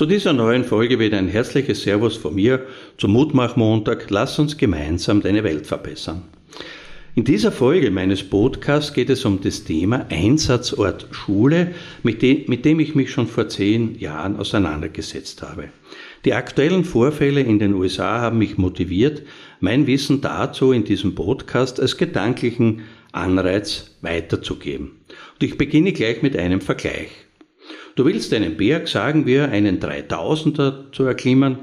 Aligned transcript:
Zu 0.00 0.06
dieser 0.06 0.32
neuen 0.32 0.64
Folge 0.64 0.98
wieder 0.98 1.18
ein 1.18 1.28
herzliches 1.28 1.82
Servus 1.82 2.16
von 2.16 2.34
mir 2.34 2.64
zum 2.96 3.12
Mutmach-Montag. 3.12 4.08
Lass 4.08 4.38
uns 4.38 4.56
gemeinsam 4.56 5.20
deine 5.20 5.44
Welt 5.44 5.66
verbessern. 5.66 6.22
In 7.14 7.24
dieser 7.24 7.52
Folge 7.52 7.90
meines 7.90 8.22
Podcasts 8.22 8.94
geht 8.94 9.10
es 9.10 9.26
um 9.26 9.42
das 9.42 9.64
Thema 9.64 10.06
Einsatzort 10.08 11.06
Schule, 11.10 11.74
mit 12.02 12.22
dem, 12.22 12.44
mit 12.46 12.64
dem 12.64 12.80
ich 12.80 12.94
mich 12.94 13.10
schon 13.10 13.26
vor 13.26 13.50
zehn 13.50 13.98
Jahren 13.98 14.38
auseinandergesetzt 14.38 15.42
habe. 15.42 15.64
Die 16.24 16.32
aktuellen 16.32 16.86
Vorfälle 16.86 17.42
in 17.42 17.58
den 17.58 17.74
USA 17.74 18.22
haben 18.22 18.38
mich 18.38 18.56
motiviert, 18.56 19.20
mein 19.60 19.86
Wissen 19.86 20.22
dazu 20.22 20.72
in 20.72 20.84
diesem 20.84 21.14
Podcast 21.14 21.78
als 21.78 21.98
gedanklichen 21.98 22.84
Anreiz 23.12 23.98
weiterzugeben. 24.00 24.92
Und 25.34 25.42
ich 25.42 25.58
beginne 25.58 25.92
gleich 25.92 26.22
mit 26.22 26.38
einem 26.38 26.62
Vergleich. 26.62 27.10
Du 27.96 28.04
willst 28.04 28.32
einen 28.32 28.56
Berg, 28.56 28.88
sagen 28.88 29.26
wir, 29.26 29.50
einen 29.50 29.80
3000er 29.80 30.92
zu 30.92 31.04
erklimmen. 31.04 31.58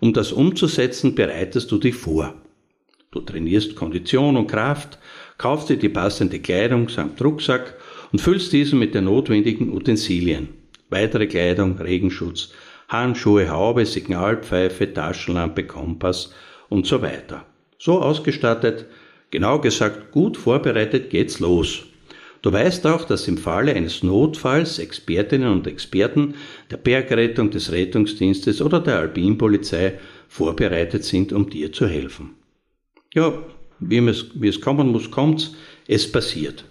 Um 0.00 0.12
das 0.12 0.32
umzusetzen, 0.32 1.14
bereitest 1.14 1.70
du 1.72 1.78
dich 1.78 1.94
vor. 1.94 2.34
Du 3.10 3.20
trainierst 3.20 3.76
Kondition 3.76 4.36
und 4.36 4.48
Kraft, 4.48 4.98
kaufst 5.38 5.68
dir 5.68 5.76
die 5.76 5.88
passende 5.88 6.40
Kleidung 6.40 6.88
samt 6.88 7.22
Rucksack 7.22 7.76
und 8.12 8.20
füllst 8.20 8.52
diesen 8.52 8.78
mit 8.78 8.94
den 8.94 9.04
notwendigen 9.04 9.72
Utensilien. 9.72 10.48
Weitere 10.90 11.26
Kleidung, 11.26 11.78
Regenschutz, 11.78 12.50
Handschuhe, 12.88 13.48
Haube, 13.48 13.86
Signalpfeife, 13.86 14.92
Taschenlampe, 14.92 15.64
Kompass 15.64 16.32
und 16.68 16.86
so 16.86 17.02
weiter. 17.02 17.46
So 17.78 18.00
ausgestattet, 18.00 18.86
genau 19.30 19.58
gesagt 19.58 20.12
gut 20.12 20.36
vorbereitet 20.36 21.10
geht's 21.10 21.40
los. 21.40 21.84
Du 22.44 22.52
weißt 22.52 22.86
auch, 22.88 23.06
dass 23.06 23.26
im 23.26 23.38
Falle 23.38 23.72
eines 23.74 24.02
Notfalls 24.02 24.78
Expertinnen 24.78 25.50
und 25.50 25.66
Experten 25.66 26.34
der 26.70 26.76
Bergrettung, 26.76 27.50
des 27.50 27.72
Rettungsdienstes 27.72 28.60
oder 28.60 28.80
der 28.80 28.98
Alpinpolizei 28.98 29.94
vorbereitet 30.28 31.04
sind, 31.04 31.32
um 31.32 31.48
dir 31.48 31.72
zu 31.72 31.86
helfen. 31.86 32.34
Ja, 33.14 33.32
wie 33.80 33.96
es, 33.96 34.26
wie 34.34 34.48
es 34.48 34.60
kommen 34.60 34.88
muss, 34.88 35.10
kommt's. 35.10 35.54
Es 35.88 36.12
passiert. 36.12 36.66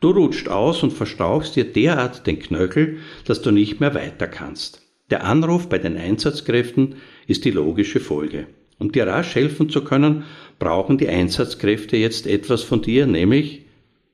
Du 0.00 0.10
rutscht 0.10 0.48
aus 0.48 0.82
und 0.82 0.92
verstauchst 0.92 1.56
dir 1.56 1.64
derart 1.64 2.26
den 2.26 2.38
Knöchel, 2.38 2.98
dass 3.24 3.40
du 3.40 3.50
nicht 3.50 3.80
mehr 3.80 3.94
weiter 3.94 4.26
kannst. 4.26 4.82
Der 5.08 5.24
Anruf 5.24 5.70
bei 5.70 5.78
den 5.78 5.96
Einsatzkräften 5.96 6.96
ist 7.26 7.46
die 7.46 7.50
logische 7.50 8.00
Folge. 8.00 8.46
Um 8.78 8.92
dir 8.92 9.06
rasch 9.06 9.36
helfen 9.36 9.70
zu 9.70 9.82
können, 9.84 10.24
brauchen 10.58 10.98
die 10.98 11.08
Einsatzkräfte 11.08 11.96
jetzt 11.96 12.26
etwas 12.26 12.62
von 12.62 12.82
dir, 12.82 13.06
nämlich 13.06 13.62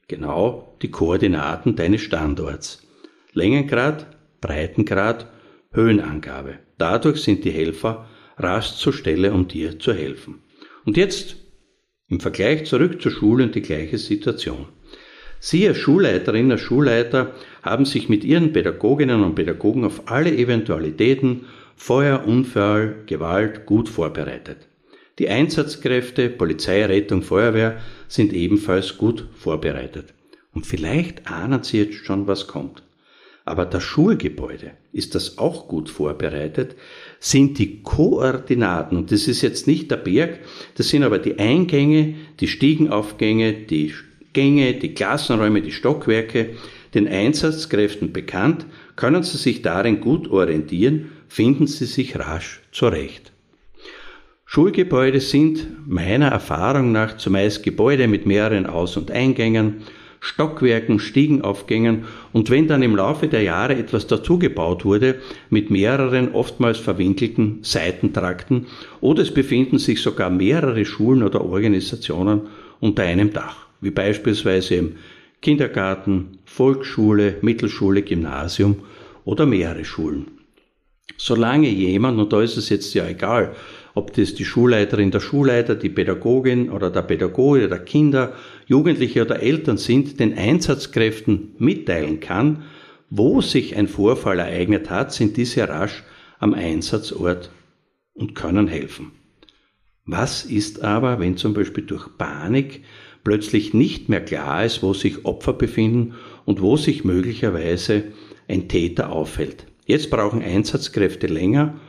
genau 0.08 0.76
die 0.82 0.90
Koordinaten 0.90 1.76
deines 1.76 2.02
Standorts. 2.02 2.86
Längengrad, 3.32 4.06
Breitengrad, 4.40 5.26
Höhenangabe. 5.72 6.58
Dadurch 6.78 7.22
sind 7.22 7.44
die 7.44 7.50
Helfer 7.50 8.08
rasch 8.36 8.74
zur 8.74 8.92
Stelle, 8.92 9.32
um 9.32 9.48
dir 9.48 9.78
zu 9.78 9.92
helfen. 9.92 10.42
Und 10.84 10.96
jetzt 10.96 11.36
im 12.08 12.20
Vergleich 12.20 12.64
zurück 12.66 13.00
zur 13.00 13.12
Schule 13.12 13.44
und 13.44 13.54
die 13.54 13.62
gleiche 13.62 13.98
Situation. 13.98 14.66
Sie 15.40 15.66
als 15.68 15.78
Schulleiterinnen, 15.78 16.52
als 16.52 16.60
Schulleiter 16.62 17.32
haben 17.62 17.84
sich 17.84 18.08
mit 18.08 18.24
ihren 18.24 18.52
Pädagoginnen 18.52 19.22
und 19.22 19.34
Pädagogen 19.34 19.84
auf 19.84 20.10
alle 20.10 20.34
Eventualitäten, 20.34 21.46
Feuer, 21.76 22.24
Unfall, 22.26 23.02
Gewalt 23.06 23.66
gut 23.66 23.88
vorbereitet. 23.88 24.68
Die 25.18 25.28
Einsatzkräfte, 25.28 26.28
Polizei, 26.28 26.84
Rettung, 26.84 27.22
Feuerwehr 27.22 27.78
sind 28.08 28.32
ebenfalls 28.32 28.98
gut 28.98 29.28
vorbereitet. 29.36 30.12
Und 30.52 30.66
vielleicht 30.66 31.30
ahnen 31.30 31.62
Sie 31.62 31.78
jetzt 31.78 32.04
schon, 32.04 32.26
was 32.26 32.48
kommt. 32.48 32.82
Aber 33.44 33.66
das 33.66 33.82
Schulgebäude, 33.82 34.72
ist 34.92 35.14
das 35.14 35.38
auch 35.38 35.68
gut 35.68 35.90
vorbereitet? 35.90 36.76
Sind 37.20 37.58
die 37.58 37.82
Koordinaten, 37.82 38.96
und 38.96 39.12
das 39.12 39.28
ist 39.28 39.42
jetzt 39.42 39.66
nicht 39.66 39.90
der 39.90 39.98
Berg, 39.98 40.40
das 40.76 40.88
sind 40.88 41.02
aber 41.02 41.18
die 41.18 41.38
Eingänge, 41.38 42.14
die 42.40 42.48
Stiegenaufgänge, 42.48 43.52
die 43.52 43.92
Gänge, 44.32 44.74
die 44.74 44.94
Klassenräume, 44.94 45.62
die 45.62 45.72
Stockwerke, 45.72 46.56
den 46.94 47.06
Einsatzkräften 47.06 48.12
bekannt, 48.12 48.66
können 48.96 49.22
Sie 49.22 49.36
sich 49.36 49.62
darin 49.62 50.00
gut 50.00 50.28
orientieren, 50.28 51.12
finden 51.28 51.66
Sie 51.66 51.86
sich 51.86 52.18
rasch 52.18 52.62
zurecht. 52.72 53.33
Schulgebäude 54.54 55.18
sind 55.18 55.66
meiner 55.84 56.28
Erfahrung 56.28 56.92
nach 56.92 57.16
zumeist 57.16 57.64
Gebäude 57.64 58.06
mit 58.06 58.24
mehreren 58.24 58.66
Aus- 58.66 58.96
und 58.96 59.10
Eingängen, 59.10 59.82
Stockwerken, 60.20 61.00
Stiegenaufgängen 61.00 62.04
und 62.32 62.50
wenn 62.50 62.68
dann 62.68 62.84
im 62.84 62.94
Laufe 62.94 63.26
der 63.26 63.42
Jahre 63.42 63.74
etwas 63.74 64.06
dazugebaut 64.06 64.84
wurde, 64.84 65.16
mit 65.50 65.72
mehreren 65.72 66.34
oftmals 66.34 66.78
verwinkelten 66.78 67.58
Seitentrakten 67.62 68.66
oder 69.00 69.22
es 69.24 69.34
befinden 69.34 69.78
sich 69.78 70.00
sogar 70.00 70.30
mehrere 70.30 70.84
Schulen 70.84 71.24
oder 71.24 71.44
Organisationen 71.44 72.42
unter 72.78 73.02
einem 73.02 73.32
Dach, 73.32 73.66
wie 73.80 73.90
beispielsweise 73.90 74.76
im 74.76 74.92
Kindergarten, 75.42 76.38
Volksschule, 76.44 77.38
Mittelschule, 77.40 78.02
Gymnasium 78.02 78.76
oder 79.24 79.46
mehrere 79.46 79.84
Schulen. 79.84 80.28
Solange 81.16 81.68
jemand, 81.68 82.18
und 82.18 82.32
da 82.32 82.40
ist 82.40 82.56
es 82.56 82.68
jetzt 82.68 82.94
ja 82.94 83.06
egal, 83.06 83.54
ob 83.94 84.12
das 84.12 84.34
die 84.34 84.44
Schulleiterin, 84.44 85.12
der 85.12 85.20
Schulleiter, 85.20 85.76
die 85.76 85.88
Pädagogin 85.88 86.70
oder 86.70 86.90
der 86.90 87.02
Pädagoge 87.02 87.68
der 87.68 87.78
Kinder, 87.78 88.32
Jugendliche 88.66 89.22
oder 89.22 89.40
Eltern 89.40 89.76
sind, 89.76 90.18
den 90.18 90.36
Einsatzkräften 90.36 91.54
mitteilen 91.58 92.20
kann, 92.20 92.64
wo 93.08 93.40
sich 93.40 93.76
ein 93.76 93.86
Vorfall 93.86 94.40
ereignet 94.40 94.90
hat, 94.90 95.12
sind 95.12 95.36
diese 95.36 95.68
rasch 95.68 96.02
am 96.40 96.54
Einsatzort 96.54 97.50
und 98.14 98.34
können 98.34 98.66
helfen. 98.66 99.12
Was 100.04 100.44
ist 100.44 100.82
aber, 100.82 101.20
wenn 101.20 101.36
zum 101.36 101.54
Beispiel 101.54 101.84
durch 101.84 102.18
Panik 102.18 102.82
plötzlich 103.22 103.72
nicht 103.72 104.08
mehr 104.08 104.22
klar 104.22 104.64
ist, 104.64 104.82
wo 104.82 104.92
sich 104.92 105.24
Opfer 105.24 105.52
befinden 105.52 106.14
und 106.44 106.60
wo 106.60 106.76
sich 106.76 107.04
möglicherweise 107.04 108.04
ein 108.48 108.68
Täter 108.68 109.10
aufhält? 109.10 109.66
Jetzt 109.86 110.10
brauchen 110.10 110.42
Einsatzkräfte 110.42 111.28
länger 111.28 111.80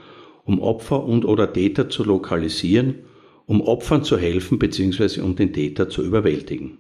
um 0.46 0.62
Opfer 0.62 1.04
und 1.04 1.26
oder 1.26 1.52
Täter 1.52 1.90
zu 1.90 2.04
lokalisieren, 2.04 3.00
um 3.46 3.62
Opfern 3.62 4.04
zu 4.04 4.18
helfen 4.18 4.58
bzw. 4.58 5.22
um 5.22 5.36
den 5.36 5.52
Täter 5.54 5.90
zu 5.90 6.04
überwältigen. 6.04 6.78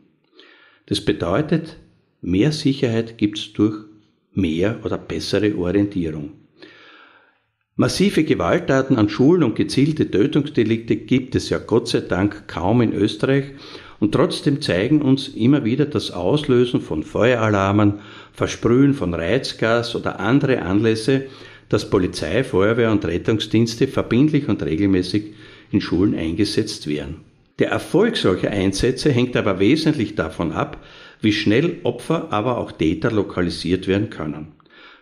Das 0.86 1.02
bedeutet, 1.02 1.78
mehr 2.22 2.52
Sicherheit 2.52 3.18
gibt 3.18 3.38
es 3.38 3.54
durch 3.54 3.86
mehr 4.34 4.80
oder 4.84 4.98
bessere 4.98 5.58
Orientierung. 5.58 6.34
Massive 7.78 8.24
Gewalttaten 8.24 8.98
an 8.98 9.10
Schulen 9.10 9.44
und 9.44 9.56
gezielte 9.56 10.10
Tötungsdelikte 10.10 10.96
gibt 10.96 11.36
es 11.36 11.50
ja 11.50 11.58
Gott 11.58 11.90
sei 11.90 12.02
Dank 12.02 12.48
kaum 12.48 12.82
in 12.82 12.94
Österreich 12.94 13.46
und 14.00 14.14
trotzdem 14.14 14.62
zeigen 14.62 15.02
uns 15.02 15.28
immer 15.30 15.66
wieder 15.66 15.86
das 15.86 16.12
Auslösen 16.12 16.80
von 16.80 17.04
Feueralarmen, 17.04 18.00
Versprühen 18.32 18.94
von 18.94 19.14
Reizgas 19.14 19.96
oder 19.96 20.20
andere 20.20 20.62
Anlässe, 20.62 21.26
dass 21.70 21.90
Polizei, 21.90 22.44
Feuerwehr 22.44 22.92
und 22.92 23.06
Rettungsdienste 23.06 23.88
verbindlich 23.88 24.48
und 24.48 24.64
regelmäßig 24.64 25.34
in 25.72 25.82
Schulen 25.82 26.16
eingesetzt 26.16 26.88
werden. 26.88 27.22
Der 27.60 27.70
Erfolg 27.70 28.18
solcher 28.18 28.52
Einsätze 28.52 29.12
hängt 29.12 29.38
aber 29.38 29.60
wesentlich 29.60 30.16
davon 30.16 30.52
ab, 30.52 30.84
wie 31.22 31.32
schnell 31.32 31.78
Opfer, 31.84 32.28
aber 32.32 32.58
auch 32.58 32.72
Täter 32.74 33.12
lokalisiert 33.12 33.88
werden 33.88 34.10
können. 34.10 34.48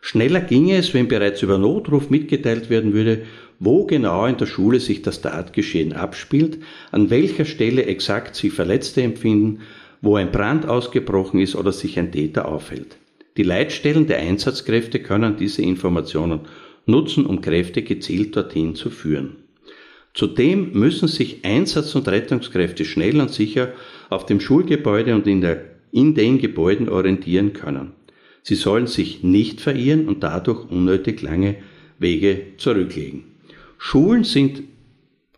Schneller 0.01 0.41
ginge 0.41 0.77
es, 0.77 0.93
wenn 0.93 1.07
bereits 1.07 1.41
über 1.41 1.57
Notruf 1.57 2.09
mitgeteilt 2.09 2.69
werden 2.69 2.93
würde, 2.93 3.23
wo 3.59 3.85
genau 3.85 4.25
in 4.25 4.37
der 4.37 4.45
Schule 4.45 4.79
sich 4.79 5.01
das 5.01 5.21
Tatgeschehen 5.21 5.93
abspielt, 5.93 6.59
an 6.91 7.09
welcher 7.09 7.45
Stelle 7.45 7.85
exakt 7.85 8.35
sich 8.35 8.51
Verletzte 8.51 9.01
empfinden, 9.01 9.61
wo 10.01 10.17
ein 10.17 10.31
Brand 10.31 10.67
ausgebrochen 10.67 11.39
ist 11.39 11.55
oder 11.55 11.71
sich 11.71 11.97
ein 11.97 12.11
Täter 12.11 12.47
aufhält. 12.47 12.97
Die 13.37 13.43
Leitstellen 13.43 14.05
der 14.07 14.19
Einsatzkräfte 14.19 14.99
können 14.99 15.37
diese 15.37 15.61
Informationen 15.61 16.41
nutzen, 16.85 17.25
um 17.25 17.41
Kräfte 17.41 17.81
gezielt 17.81 18.35
dorthin 18.35 18.75
zu 18.75 18.89
führen. 18.89 19.37
Zudem 20.13 20.73
müssen 20.73 21.07
sich 21.07 21.43
Einsatz- 21.43 21.95
und 21.95 22.07
Rettungskräfte 22.07 22.85
schnell 22.85 23.19
und 23.19 23.31
sicher 23.31 23.73
auf 24.09 24.27
dem 24.27 24.39
Schulgebäude 24.39 25.15
und 25.15 25.25
in, 25.25 25.41
der, 25.41 25.65
in 25.91 26.13
den 26.13 26.37
Gebäuden 26.37 26.87
orientieren 26.87 27.53
können. 27.53 27.93
Sie 28.43 28.55
sollen 28.55 28.87
sich 28.87 29.23
nicht 29.23 29.61
verirren 29.61 30.07
und 30.07 30.21
dadurch 30.21 30.69
unnötig 30.69 31.21
lange 31.21 31.55
Wege 31.97 32.41
zurücklegen. 32.57 33.23
Schulen 33.79 34.23
sind 34.23 34.63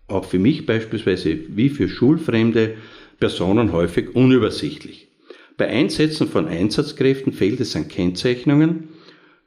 auch 0.07 0.25
für 0.25 0.39
mich 0.39 0.65
beispielsweise 0.65 1.39
wie 1.49 1.69
für 1.69 1.87
schulfremde 1.87 2.75
Personen 3.19 3.71
häufig 3.71 4.13
unübersichtlich. 4.15 5.07
Bei 5.57 5.67
Einsätzen 5.67 6.27
von 6.27 6.47
Einsatzkräften 6.47 7.31
fehlt 7.31 7.61
es 7.61 7.75
an 7.75 7.87
Kennzeichnungen, 7.87 8.89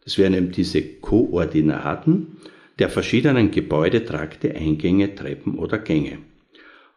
das 0.04 0.16
wären 0.16 0.32
eben 0.32 0.52
diese 0.52 0.80
Koordinaten 0.82 2.38
der 2.78 2.88
verschiedenen 2.88 3.50
Gebäudetrakte, 3.50 4.54
Eingänge, 4.54 5.14
Treppen 5.14 5.58
oder 5.58 5.76
Gänge. 5.76 6.18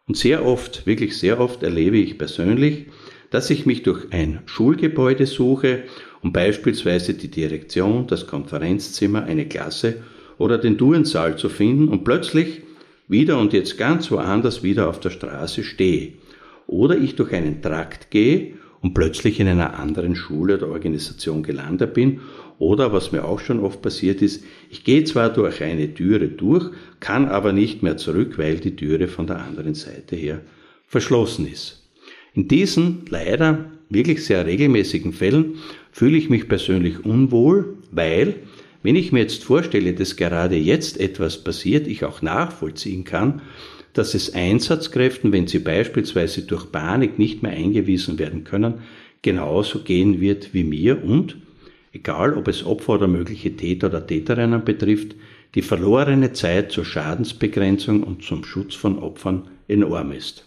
Und 0.06 0.16
sehr 0.16 0.46
oft, 0.46 0.86
wirklich 0.86 1.18
sehr 1.18 1.40
oft 1.40 1.62
erlebe 1.62 1.98
ich 1.98 2.16
persönlich, 2.16 2.86
dass 3.28 3.50
ich 3.50 3.66
mich 3.66 3.82
durch 3.82 4.06
ein 4.12 4.40
Schulgebäude 4.46 5.26
suche, 5.26 5.82
um 6.22 6.32
beispielsweise 6.32 7.12
die 7.12 7.28
Direktion, 7.28 8.06
das 8.06 8.26
Konferenzzimmer, 8.26 9.24
eine 9.24 9.46
Klasse 9.46 9.96
oder 10.38 10.56
den 10.56 10.78
Duensaal 10.78 11.36
zu 11.36 11.50
finden 11.50 11.88
und 11.88 12.04
plötzlich 12.04 12.62
wieder 13.08 13.38
und 13.38 13.52
jetzt 13.52 13.76
ganz 13.76 14.10
woanders 14.10 14.62
wieder 14.62 14.88
auf 14.88 15.00
der 15.00 15.10
Straße 15.10 15.64
stehe. 15.64 16.14
Oder 16.66 16.96
ich 16.96 17.14
durch 17.16 17.34
einen 17.34 17.60
Trakt 17.60 18.10
gehe 18.10 18.54
und 18.82 18.94
plötzlich 18.94 19.40
in 19.40 19.48
einer 19.48 19.78
anderen 19.78 20.14
Schule 20.14 20.58
oder 20.58 20.68
Organisation 20.68 21.42
gelandet 21.42 21.94
bin. 21.94 22.20
Oder 22.58 22.92
was 22.92 23.12
mir 23.12 23.24
auch 23.24 23.40
schon 23.40 23.60
oft 23.60 23.80
passiert 23.80 24.20
ist, 24.22 24.44
ich 24.70 24.84
gehe 24.84 25.04
zwar 25.04 25.32
durch 25.32 25.62
eine 25.62 25.94
Türe 25.94 26.28
durch, 26.28 26.70
kann 27.00 27.26
aber 27.26 27.52
nicht 27.52 27.82
mehr 27.82 27.96
zurück, 27.96 28.38
weil 28.38 28.56
die 28.56 28.76
Türe 28.76 29.08
von 29.08 29.26
der 29.26 29.42
anderen 29.42 29.74
Seite 29.74 30.16
her 30.16 30.42
verschlossen 30.86 31.50
ist. 31.50 31.88
In 32.34 32.48
diesen 32.48 33.04
leider 33.08 33.70
wirklich 33.88 34.24
sehr 34.24 34.46
regelmäßigen 34.46 35.12
Fällen 35.12 35.56
fühle 35.90 36.16
ich 36.16 36.30
mich 36.30 36.48
persönlich 36.48 37.04
unwohl, 37.04 37.76
weil 37.90 38.36
wenn 38.82 38.96
ich 38.96 39.12
mir 39.12 39.20
jetzt 39.20 39.44
vorstelle, 39.44 39.92
dass 39.92 40.16
gerade 40.16 40.56
jetzt 40.56 40.98
etwas 40.98 41.44
passiert, 41.44 41.86
ich 41.86 42.04
auch 42.04 42.20
nachvollziehen 42.20 43.04
kann, 43.04 43.42
dass 43.92 44.14
es 44.14 44.34
Einsatzkräften, 44.34 45.32
wenn 45.32 45.46
sie 45.46 45.58
beispielsweise 45.58 46.42
durch 46.42 46.70
Panik 46.72 47.18
nicht 47.18 47.42
mehr 47.42 47.52
eingewiesen 47.52 48.18
werden 48.18 48.44
können, 48.44 48.82
genauso 49.20 49.80
gehen 49.80 50.20
wird 50.20 50.54
wie 50.54 50.64
mir 50.64 51.04
und, 51.04 51.36
egal 51.92 52.36
ob 52.36 52.48
es 52.48 52.64
Opfer 52.64 52.94
oder 52.94 53.08
mögliche 53.08 53.54
Täter 53.56 53.88
oder 53.88 54.06
Täterinnen 54.06 54.64
betrifft, 54.64 55.14
die 55.54 55.62
verlorene 55.62 56.32
Zeit 56.32 56.72
zur 56.72 56.84
Schadensbegrenzung 56.84 58.02
und 58.02 58.22
zum 58.22 58.44
Schutz 58.44 58.74
von 58.74 58.98
Opfern 58.98 59.48
enorm 59.68 60.12
ist. 60.12 60.46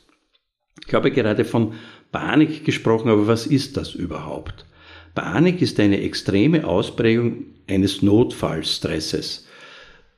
Ich 0.88 0.94
habe 0.94 1.12
gerade 1.12 1.46
von 1.46 1.74
Panik 2.12 2.66
gesprochen, 2.66 3.10
aber 3.10 3.28
was 3.28 3.46
ist 3.46 3.78
das 3.78 3.94
überhaupt? 3.94 4.66
Panik 5.14 5.62
ist 5.62 5.80
eine 5.80 6.02
extreme 6.02 6.68
Ausprägung 6.68 7.46
eines 7.68 8.02
Notfallstresses. 8.02 9.48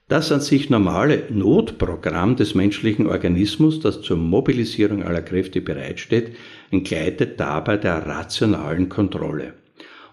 Das 0.09 0.31
an 0.31 0.39
sich 0.39 0.69
normale 0.69 1.23
Notprogramm 1.29 2.37
des 2.37 2.55
menschlichen 2.55 3.07
Organismus, 3.07 3.81
das 3.81 4.01
zur 4.01 4.15
Mobilisierung 4.15 5.03
aller 5.03 5.21
Kräfte 5.21 5.59
bereitsteht, 5.59 6.31
entgleitet 6.71 7.37
dabei 7.41 7.75
der 7.75 8.07
rationalen 8.07 8.87
Kontrolle. 8.87 9.53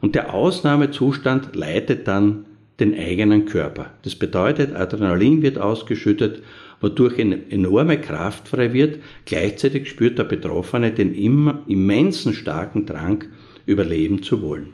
Und 0.00 0.17
der 0.17 0.35
Ausnahmezustand 0.35 1.55
leitet 1.55 2.08
dann 2.08 2.44
den 2.81 2.99
eigenen 2.99 3.46
Körper. 3.46 3.93
Das 4.02 4.17
bedeutet, 4.17 4.75
Adrenalin 4.75 5.43
wird 5.43 5.58
ausgeschüttet, 5.58 6.43
wodurch 6.81 7.20
eine 7.20 7.49
enorme 7.50 8.00
Kraft 8.00 8.49
frei 8.49 8.73
wird. 8.73 8.99
Gleichzeitig 9.26 9.88
spürt 9.88 10.19
der 10.19 10.25
Betroffene 10.25 10.91
den 10.91 11.14
immensen 11.14 12.35
starken 12.35 12.85
Drang, 12.85 13.26
überleben 13.64 14.25
zu 14.25 14.43
wollen. 14.43 14.73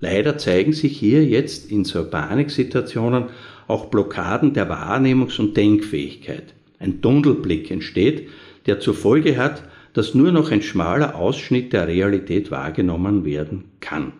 Leider 0.00 0.38
zeigen 0.38 0.72
sich 0.72 0.96
hier 0.96 1.24
jetzt 1.24 1.70
in 1.70 1.84
so 1.84 2.08
Paniksituationen 2.08 3.24
auch 3.68 3.86
Blockaden 3.86 4.54
der 4.54 4.68
Wahrnehmungs- 4.68 5.38
und 5.38 5.56
Denkfähigkeit. 5.56 6.54
Ein 6.80 7.00
Dundelblick 7.00 7.70
entsteht, 7.70 8.28
der 8.66 8.80
zur 8.80 8.94
Folge 8.94 9.36
hat, 9.36 9.62
dass 9.92 10.14
nur 10.14 10.32
noch 10.32 10.50
ein 10.50 10.62
schmaler 10.62 11.14
Ausschnitt 11.14 11.72
der 11.72 11.86
Realität 11.86 12.50
wahrgenommen 12.50 13.24
werden 13.24 13.64
kann. 13.80 14.12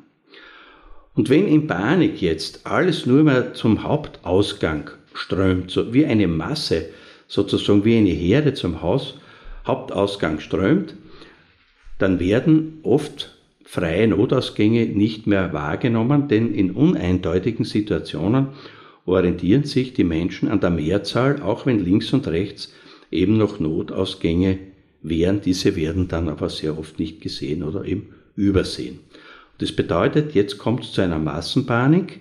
Und 1.15 1.31
wenn 1.31 1.49
in 1.49 1.67
Panik 1.67 2.23
jetzt 2.23 2.67
alles 2.67 3.07
nur 3.07 3.25
mehr 3.25 3.55
zum 3.55 3.83
Hauptausgang 3.83 4.91
strömt, 5.15 5.71
so 5.71 5.93
wie 5.93 6.07
eine 6.07 6.29
Masse, 6.29 6.91
sozusagen 7.27 7.85
wie 7.85 7.97
eine 7.97 8.11
Herde 8.11 8.55
zum 8.55 8.83
Haus, 8.83 9.19
Hauptausgang 9.67 10.41
strömt, 10.41 10.95
dann 11.99 12.21
werden 12.21 12.79
oft 12.83 13.37
freie 13.65 14.09
Notausgänge 14.09 14.87
nicht 14.87 15.27
mehr 15.27 15.53
wahrgenommen, 15.53 16.29
denn 16.29 16.55
in 16.55 16.71
uneindeutigen 16.71 17.65
Situationen 17.65 18.49
orientieren 19.09 19.65
sich 19.65 19.95
die 19.95 20.05
Menschen 20.05 20.49
an 20.49 20.61
der 20.61 20.71
Mehrzahl, 20.71 21.43
auch 21.43 21.67
wenn 21.67 21.85
links 21.85 22.13
und 22.13 22.29
rechts 22.29 22.73
eben 23.11 23.37
noch 23.39 23.59
Notausgänge 23.59 24.59
wären. 25.03 25.41
Diese 25.41 25.77
werden 25.77 26.09
dann 26.09 26.29
aber 26.29 26.49
sehr 26.49 26.79
oft 26.79 26.99
nicht 26.99 27.21
gesehen 27.21 27.63
oder 27.63 27.85
eben 27.85 28.09
übersehen. 28.37 29.01
Das 29.59 29.73
bedeutet, 29.73 30.35
jetzt 30.35 30.59
kommt 30.59 30.85
es 30.85 30.93
zu 30.93 31.01
einer 31.01 31.19
Massenpanik 31.19 32.21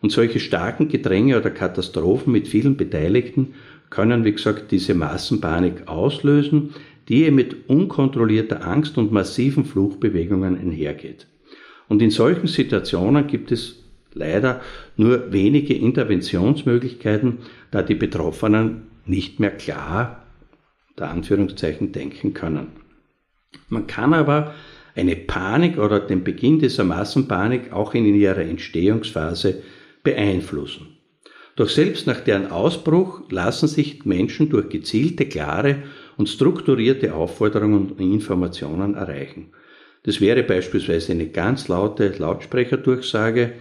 und 0.00 0.12
solche 0.12 0.40
starken 0.40 0.88
Gedränge 0.88 1.36
oder 1.36 1.50
Katastrophen 1.50 2.32
mit 2.32 2.48
vielen 2.48 2.76
Beteiligten 2.76 3.54
können, 3.90 4.24
wie 4.24 4.32
gesagt, 4.32 4.70
diese 4.70 4.94
Massenpanik 4.94 5.88
auslösen, 5.88 6.74
die 7.08 7.30
mit 7.30 7.68
unkontrollierter 7.68 8.66
Angst 8.66 8.98
und 8.98 9.12
massiven 9.12 9.64
Fluchtbewegungen 9.64 10.58
einhergeht. 10.58 11.26
Und 11.88 12.02
in 12.02 12.10
solchen 12.10 12.46
Situationen 12.46 13.26
gibt 13.26 13.50
es 13.50 13.82
leider 14.14 14.60
nur 14.96 15.32
wenige 15.32 15.74
Interventionsmöglichkeiten, 15.74 17.38
da 17.70 17.82
die 17.82 17.94
Betroffenen 17.94 18.88
nicht 19.06 19.40
mehr 19.40 19.50
klar, 19.50 20.24
der 20.98 21.10
Anführungszeichen, 21.10 21.92
denken 21.92 22.34
können. 22.34 22.68
Man 23.68 23.86
kann 23.86 24.14
aber 24.14 24.54
eine 24.94 25.16
Panik 25.16 25.78
oder 25.78 26.00
den 26.00 26.24
Beginn 26.24 26.58
dieser 26.58 26.84
Massenpanik 26.84 27.72
auch 27.72 27.94
in 27.94 28.04
ihrer 28.14 28.38
Entstehungsphase 28.38 29.62
beeinflussen. 30.02 30.98
Doch 31.56 31.68
selbst 31.68 32.06
nach 32.06 32.20
deren 32.20 32.50
Ausbruch 32.50 33.22
lassen 33.30 33.68
sich 33.68 34.04
Menschen 34.04 34.48
durch 34.48 34.68
gezielte, 34.68 35.26
klare 35.26 35.82
und 36.16 36.28
strukturierte 36.28 37.14
Aufforderungen 37.14 37.90
und 37.90 38.00
Informationen 38.00 38.94
erreichen. 38.94 39.52
Das 40.04 40.20
wäre 40.20 40.42
beispielsweise 40.42 41.12
eine 41.12 41.28
ganz 41.28 41.68
laute 41.68 42.14
Lautsprecherdurchsage, 42.16 43.54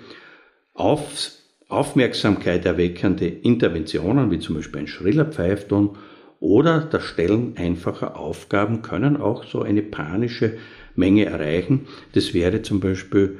auf, 0.78 1.32
Aufmerksamkeit 1.68 2.66
erweckende 2.66 3.28
Interventionen, 3.28 4.32
wie 4.32 4.40
zum 4.40 4.56
Beispiel 4.56 4.82
ein 4.82 4.88
schriller 4.88 5.26
Pfeifton 5.26 5.98
oder 6.40 6.82
das 6.82 7.04
Stellen 7.04 7.58
einfacher 7.58 8.18
Aufgaben 8.18 8.84
können 8.84 9.18
auch 9.18 9.44
so 9.44 9.64
eine 9.64 9.82
panische 9.82 10.58
Menge 10.96 11.26
erreichen. 11.26 11.88
Das 12.14 12.34
wäre 12.34 12.62
zum 12.62 12.80
Beispiel 12.80 13.40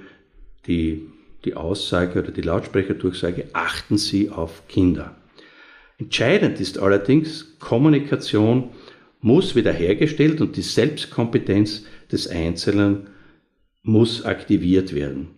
die, 0.66 1.08
die 1.46 1.54
Aussage 1.54 2.20
oder 2.20 2.32
die 2.32 2.42
Lautsprecherdurchsage, 2.42 3.46
achten 3.54 3.98
Sie 3.98 4.30
auf 4.30 4.68
Kinder. 4.68 5.16
Entscheidend 6.00 6.60
ist 6.60 6.80
allerdings 6.80 7.58
Kommunikation 7.60 8.70
muss 9.22 9.56
wiederhergestellt 9.56 10.42
und 10.42 10.58
die 10.58 10.62
Selbstkompetenz 10.62 11.86
des 12.12 12.28
Einzelnen 12.28 13.08
muss 13.84 14.26
aktiviert 14.26 14.94
werden. 14.94 15.37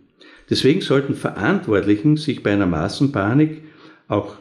Deswegen 0.50 0.80
sollten 0.80 1.14
Verantwortlichen 1.14 2.16
sich 2.16 2.42
bei 2.42 2.52
einer 2.52 2.66
Massenpanik 2.66 3.62
auch 4.08 4.34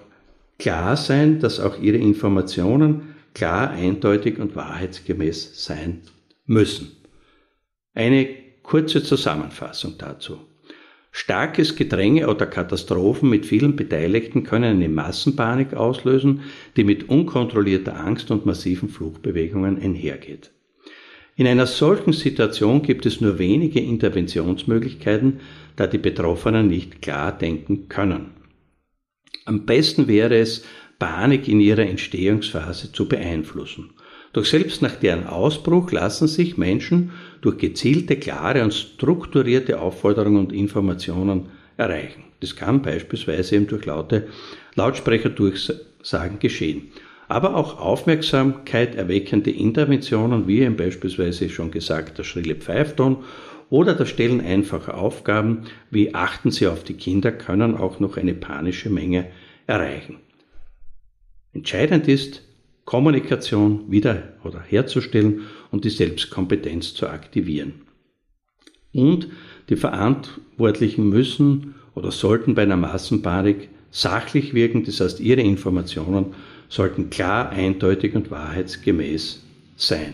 klar 0.57 0.97
sein, 0.97 1.39
dass 1.39 1.59
auch 1.59 1.79
ihre 1.79 1.97
Informationen 1.97 3.15
klar, 3.35 3.69
eindeutig 3.69 4.39
und 4.39 4.55
wahrheitsgemäß 4.55 5.63
sein 5.63 6.01
müssen. 6.45 6.91
Eine 7.93 8.27
kurze 8.63 9.03
Zusammenfassung 9.03 9.95
dazu. 9.97 10.39
Starkes 11.11 11.75
Gedränge 11.75 12.27
oder 12.27 12.45
Katastrophen 12.45 13.29
mit 13.29 13.45
vielen 13.45 13.75
Beteiligten 13.75 14.43
können 14.43 14.75
eine 14.75 14.89
Massenpanik 14.89 15.73
auslösen, 15.73 16.41
die 16.75 16.83
mit 16.83 17.09
unkontrollierter 17.09 17.99
Angst 17.99 18.29
und 18.31 18.45
massiven 18.45 18.89
Fluchtbewegungen 18.89 19.81
einhergeht. 19.81 20.51
In 21.39 21.47
einer 21.47 21.67
solchen 21.67 22.11
Situation 22.11 22.81
gibt 22.81 23.05
es 23.05 23.21
nur 23.21 23.39
wenige 23.39 23.79
Interventionsmöglichkeiten, 23.79 25.39
da 25.77 25.87
die 25.87 25.97
Betroffenen 25.97 26.67
nicht 26.67 27.01
klar 27.01 27.31
denken 27.31 27.87
können. 27.87 28.31
Am 29.45 29.65
besten 29.65 30.09
wäre 30.09 30.37
es, 30.37 30.65
Panik 30.99 31.47
in 31.47 31.61
ihrer 31.61 31.83
Entstehungsphase 31.83 32.91
zu 32.91 33.07
beeinflussen. 33.07 33.91
Doch 34.33 34.43
selbst 34.43 34.81
nach 34.81 34.97
deren 34.97 35.27
Ausbruch 35.27 35.93
lassen 35.93 36.27
sich 36.27 36.57
Menschen 36.57 37.11
durch 37.39 37.57
gezielte, 37.57 38.17
klare 38.17 38.61
und 38.61 38.73
strukturierte 38.73 39.79
Aufforderungen 39.79 40.39
und 40.39 40.51
Informationen 40.51 41.45
erreichen. 41.77 42.25
Das 42.41 42.57
kann 42.57 42.81
beispielsweise 42.81 43.55
eben 43.55 43.67
durch 43.67 43.85
laute 43.85 44.27
Lautsprecherdurchsagen 44.75 46.39
geschehen. 46.39 46.91
Aber 47.29 47.55
auch 47.55 47.79
Aufmerksamkeit 47.79 48.95
erweckende 48.95 49.51
Interventionen, 49.51 50.47
wie 50.47 50.61
eben 50.61 50.75
beispielsweise 50.75 51.49
schon 51.49 51.69
gesagt 51.69 52.17
der 52.17 52.23
schrille 52.23 52.55
Pfeifton 52.55 53.17
oder 53.69 53.93
das 53.93 54.09
Stellen 54.09 54.41
einfacher 54.41 54.97
Aufgaben 54.97 55.65
wie 55.91 56.15
achten 56.15 56.49
Sie 56.49 56.65
auf 56.65 56.83
die 56.83 56.95
Kinder 56.95 57.31
können 57.31 57.77
auch 57.77 57.99
noch 57.99 58.17
eine 58.17 58.33
panische 58.33 58.89
Menge 58.89 59.27
erreichen. 59.67 60.17
Entscheidend 61.53 62.07
ist, 62.07 62.41
Kommunikation 62.83 63.91
wieder 63.91 64.33
oder 64.43 64.61
herzustellen 64.61 65.41
und 65.69 65.85
die 65.85 65.91
Selbstkompetenz 65.91 66.95
zu 66.95 67.07
aktivieren. 67.07 67.81
Und 68.91 69.27
die 69.69 69.75
Verantwortlichen 69.75 71.07
müssen 71.07 71.75
oder 71.93 72.09
sollten 72.09 72.55
bei 72.55 72.63
einer 72.63 72.77
Massenpanik 72.77 73.69
sachlich 73.91 74.55
wirken, 74.55 74.83
das 74.83 74.99
heißt 74.99 75.19
ihre 75.19 75.41
Informationen 75.41 76.33
sollten 76.69 77.09
klar, 77.09 77.49
eindeutig 77.49 78.15
und 78.15 78.31
wahrheitsgemäß 78.31 79.43
sein. 79.75 80.13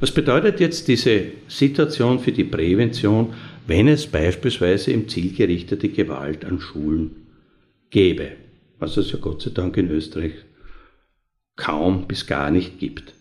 Was 0.00 0.12
bedeutet 0.12 0.60
jetzt 0.60 0.88
diese 0.88 1.24
Situation 1.48 2.18
für 2.20 2.32
die 2.32 2.44
Prävention, 2.44 3.34
wenn 3.66 3.88
es 3.88 4.06
beispielsweise 4.06 4.92
im 4.92 5.08
zielgerichtete 5.08 5.88
Gewalt 5.88 6.44
an 6.44 6.60
Schulen 6.60 7.26
gäbe? 7.90 8.32
Was 8.78 8.96
es 8.96 9.12
ja 9.12 9.18
Gott 9.18 9.42
sei 9.42 9.50
Dank 9.50 9.76
in 9.76 9.90
Österreich 9.90 10.32
kaum 11.56 12.06
bis 12.06 12.26
gar 12.26 12.50
nicht 12.50 12.78
gibt. 12.78 13.14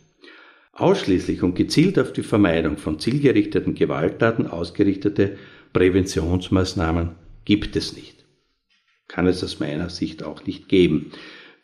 Ausschließlich 0.73 1.41
und 1.41 1.55
gezielt 1.55 1.97
auf 1.97 2.11
die 2.11 2.23
Vermeidung 2.23 2.77
von 2.77 2.99
zielgerichteten 2.99 3.75
Gewalttaten 3.75 4.45
ausgerichtete 4.45 5.37
Präventionsmaßnahmen 5.71 7.11
gibt 7.45 7.75
es 7.77 7.95
nicht. 7.95 8.25
Kann 9.07 9.27
es 9.27 9.43
aus 9.43 9.59
meiner 9.59 9.89
Sicht 9.89 10.23
auch 10.23 10.45
nicht 10.45 10.67
geben. 10.67 11.11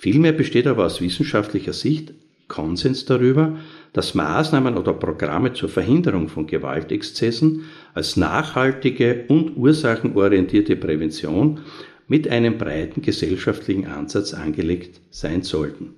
Vielmehr 0.01 0.31
besteht 0.31 0.65
aber 0.65 0.87
aus 0.87 0.99
wissenschaftlicher 0.99 1.73
Sicht 1.73 2.15
Konsens 2.47 3.05
darüber, 3.05 3.59
dass 3.93 4.15
Maßnahmen 4.15 4.75
oder 4.75 4.93
Programme 4.93 5.53
zur 5.53 5.69
Verhinderung 5.69 6.27
von 6.27 6.47
Gewaltexzessen 6.47 7.65
als 7.93 8.17
nachhaltige 8.17 9.25
und 9.27 9.55
ursachenorientierte 9.55 10.75
Prävention 10.75 11.59
mit 12.07 12.27
einem 12.27 12.57
breiten 12.57 13.03
gesellschaftlichen 13.03 13.85
Ansatz 13.85 14.33
angelegt 14.33 15.01
sein 15.11 15.43
sollten. 15.43 15.93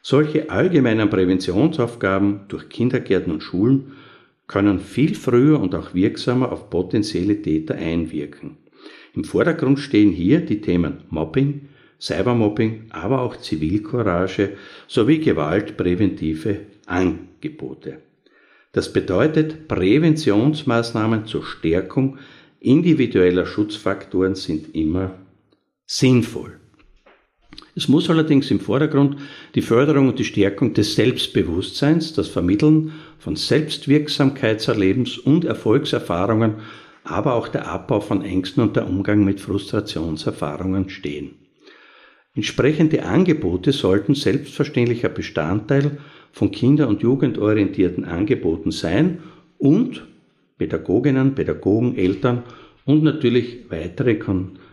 Solche 0.00 0.48
allgemeinen 0.48 1.10
Präventionsaufgaben 1.10 2.46
durch 2.48 2.70
Kindergärten 2.70 3.34
und 3.34 3.42
Schulen 3.42 3.92
können 4.46 4.80
viel 4.80 5.14
früher 5.14 5.60
und 5.60 5.74
auch 5.74 5.92
wirksamer 5.92 6.52
auf 6.52 6.70
potenzielle 6.70 7.42
Täter 7.42 7.74
einwirken. 7.74 8.56
Im 9.12 9.24
Vordergrund 9.24 9.78
stehen 9.78 10.10
hier 10.10 10.40
die 10.40 10.62
Themen 10.62 11.04
Mobbing, 11.10 11.68
Cybermobbing, 12.00 12.86
aber 12.90 13.22
auch 13.22 13.36
Zivilcourage 13.36 14.56
sowie 14.86 15.18
gewaltpräventive 15.18 16.60
Angebote. 16.86 17.98
Das 18.72 18.92
bedeutet, 18.92 19.68
Präventionsmaßnahmen 19.68 21.26
zur 21.26 21.44
Stärkung 21.44 22.18
individueller 22.60 23.46
Schutzfaktoren 23.46 24.34
sind 24.34 24.74
immer 24.74 25.14
sinnvoll. 25.86 26.58
Es 27.74 27.88
muss 27.88 28.10
allerdings 28.10 28.50
im 28.50 28.60
Vordergrund 28.60 29.16
die 29.54 29.62
Förderung 29.62 30.08
und 30.08 30.18
die 30.18 30.24
Stärkung 30.24 30.74
des 30.74 30.94
Selbstbewusstseins, 30.94 32.14
das 32.14 32.28
Vermitteln 32.28 32.92
von 33.18 33.36
Selbstwirksamkeitserlebens 33.36 35.18
und 35.18 35.44
Erfolgserfahrungen, 35.44 36.56
aber 37.04 37.34
auch 37.34 37.48
der 37.48 37.68
Abbau 37.68 38.00
von 38.00 38.22
Ängsten 38.22 38.62
und 38.62 38.76
der 38.76 38.88
Umgang 38.88 39.24
mit 39.24 39.40
Frustrationserfahrungen 39.40 40.88
stehen. 40.88 41.45
Entsprechende 42.36 43.02
Angebote 43.04 43.72
sollten 43.72 44.14
selbstverständlicher 44.14 45.08
Bestandteil 45.08 45.98
von 46.32 46.50
kinder- 46.50 46.86
und 46.86 47.00
jugendorientierten 47.00 48.04
Angeboten 48.04 48.70
sein 48.70 49.20
und 49.56 50.06
Pädagoginnen, 50.58 51.34
Pädagogen, 51.34 51.96
Eltern 51.96 52.42
und 52.84 53.02
natürlich 53.02 53.70
weitere 53.70 54.18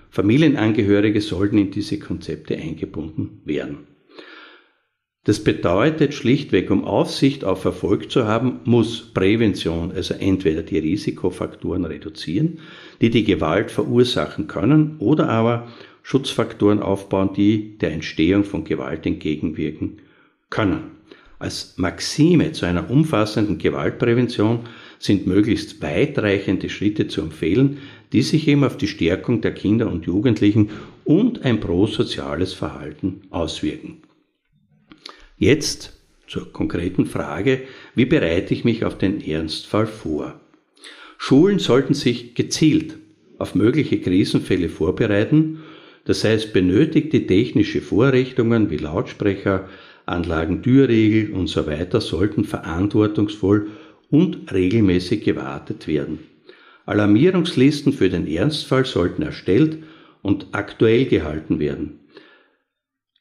Familienangehörige 0.09 1.21
sollten 1.21 1.57
in 1.57 1.71
diese 1.71 1.99
Konzepte 1.99 2.57
eingebunden 2.57 3.41
werden. 3.45 3.87
Das 5.23 5.41
bedeutet 5.41 6.13
schlichtweg, 6.13 6.69
um 6.69 6.83
Aufsicht 6.83 7.45
auf 7.45 7.63
Erfolg 7.63 8.11
zu 8.11 8.25
haben, 8.25 8.59
muss 8.65 9.13
Prävention, 9.13 9.93
also 9.93 10.15
entweder 10.15 10.63
die 10.63 10.79
Risikofaktoren 10.79 11.85
reduzieren, 11.85 12.59
die 12.99 13.09
die 13.09 13.23
Gewalt 13.23 13.71
verursachen 13.71 14.47
können, 14.47 14.97
oder 14.99 15.29
aber 15.29 15.69
Schutzfaktoren 16.03 16.79
aufbauen, 16.79 17.31
die 17.33 17.77
der 17.77 17.91
Entstehung 17.91 18.43
von 18.43 18.65
Gewalt 18.65 19.05
entgegenwirken 19.05 20.01
können. 20.49 20.91
Als 21.39 21.73
Maxime 21.77 22.51
zu 22.51 22.65
einer 22.65 22.89
umfassenden 22.89 23.57
Gewaltprävention 23.57 24.59
sind 24.99 25.27
möglichst 25.27 25.81
weitreichende 25.81 26.69
Schritte 26.69 27.07
zu 27.07 27.21
empfehlen, 27.21 27.79
die 28.13 28.21
sich 28.21 28.47
eben 28.47 28.63
auf 28.63 28.77
die 28.77 28.87
Stärkung 28.87 29.41
der 29.41 29.53
Kinder 29.53 29.91
und 29.91 30.05
Jugendlichen 30.05 30.69
und 31.03 31.43
ein 31.43 31.59
prosoziales 31.59 32.53
Verhalten 32.53 33.23
auswirken. 33.29 34.03
Jetzt 35.37 35.99
zur 36.27 36.53
konkreten 36.53 37.05
Frage, 37.05 37.63
wie 37.95 38.05
bereite 38.05 38.53
ich 38.53 38.63
mich 38.63 38.85
auf 38.85 38.97
den 38.97 39.19
Ernstfall 39.19 39.87
vor? 39.87 40.39
Schulen 41.17 41.59
sollten 41.59 41.93
sich 41.93 42.35
gezielt 42.35 42.97
auf 43.37 43.55
mögliche 43.55 43.99
Krisenfälle 43.99 44.69
vorbereiten, 44.69 45.62
das 46.05 46.23
heißt 46.23 46.53
benötigte 46.53 47.25
technische 47.25 47.81
Vorrichtungen 47.81 48.69
wie 48.69 48.77
Lautsprecher, 48.77 49.69
Anlagen, 50.05 50.61
Türriegel 50.61 51.33
und 51.33 51.47
so 51.47 51.65
weiter 51.65 52.01
sollten 52.01 52.43
verantwortungsvoll 52.43 53.67
und 54.09 54.51
regelmäßig 54.51 55.23
gewartet 55.23 55.87
werden. 55.87 56.19
Alarmierungslisten 56.85 57.93
für 57.93 58.09
den 58.09 58.27
Ernstfall 58.27 58.85
sollten 58.85 59.21
erstellt 59.21 59.77
und 60.21 60.47
aktuell 60.51 61.05
gehalten 61.05 61.59
werden. 61.59 61.99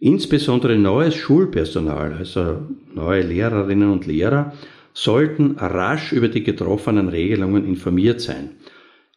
Insbesondere 0.00 0.76
neues 0.76 1.14
Schulpersonal, 1.14 2.14
also 2.14 2.62
neue 2.92 3.22
Lehrerinnen 3.22 3.92
und 3.92 4.04
Lehrer, 4.04 4.52
sollten 4.92 5.52
rasch 5.52 6.12
über 6.12 6.28
die 6.28 6.42
getroffenen 6.42 7.08
Regelungen 7.08 7.64
informiert 7.64 8.20
sein. 8.20 8.50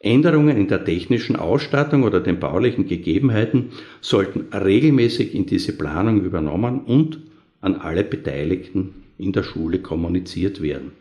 Änderungen 0.06 0.56
in 0.56 0.68
der 0.68 0.86
technischen 0.86 1.36
Ausstattung 1.36 2.04
oder 2.04 2.20
den 2.20 2.40
baulichen 2.40 2.88
Gegebenheiten 2.88 3.72
sollten 4.02 4.56
regelmäßig 4.56 5.34
in 5.34 5.46
diese 5.46 5.74
Planung 5.74 6.22
übernommen 6.24 6.82
und 6.82 7.20
an 7.62 7.76
alle 7.76 8.04
Beteiligten 8.04 8.94
in 9.18 9.32
der 9.32 9.44
Schule 9.44 9.80
kommuniziert 9.80 10.62
werden. 10.62 10.92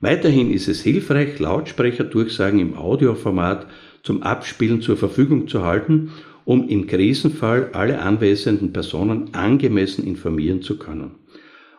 Weiterhin 0.00 0.50
ist 0.52 0.68
es 0.68 0.82
hilfreich, 0.82 1.38
Lautsprecherdurchsagen 1.38 2.60
im 2.60 2.76
Audioformat 2.76 3.66
zum 4.02 4.22
Abspielen 4.22 4.82
zur 4.82 4.96
Verfügung 4.96 5.48
zu 5.48 5.64
halten, 5.64 6.12
um 6.44 6.68
im 6.68 6.86
Krisenfall 6.86 7.70
alle 7.72 8.00
anwesenden 8.00 8.72
Personen 8.72 9.34
angemessen 9.34 10.06
informieren 10.06 10.62
zu 10.62 10.78
können. 10.78 11.12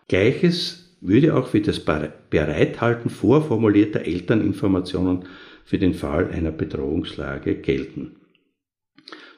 Gleiches 0.08 0.96
würde 1.02 1.36
auch 1.36 1.48
für 1.48 1.62
das 1.62 1.80
Bereithalten 1.80 3.10
vorformulierter 3.10 4.02
Elterninformationen 4.02 5.26
für 5.66 5.78
den 5.78 5.94
Fall 5.94 6.30
einer 6.30 6.52
Bedrohungslage 6.52 7.56
gelten. 7.56 8.16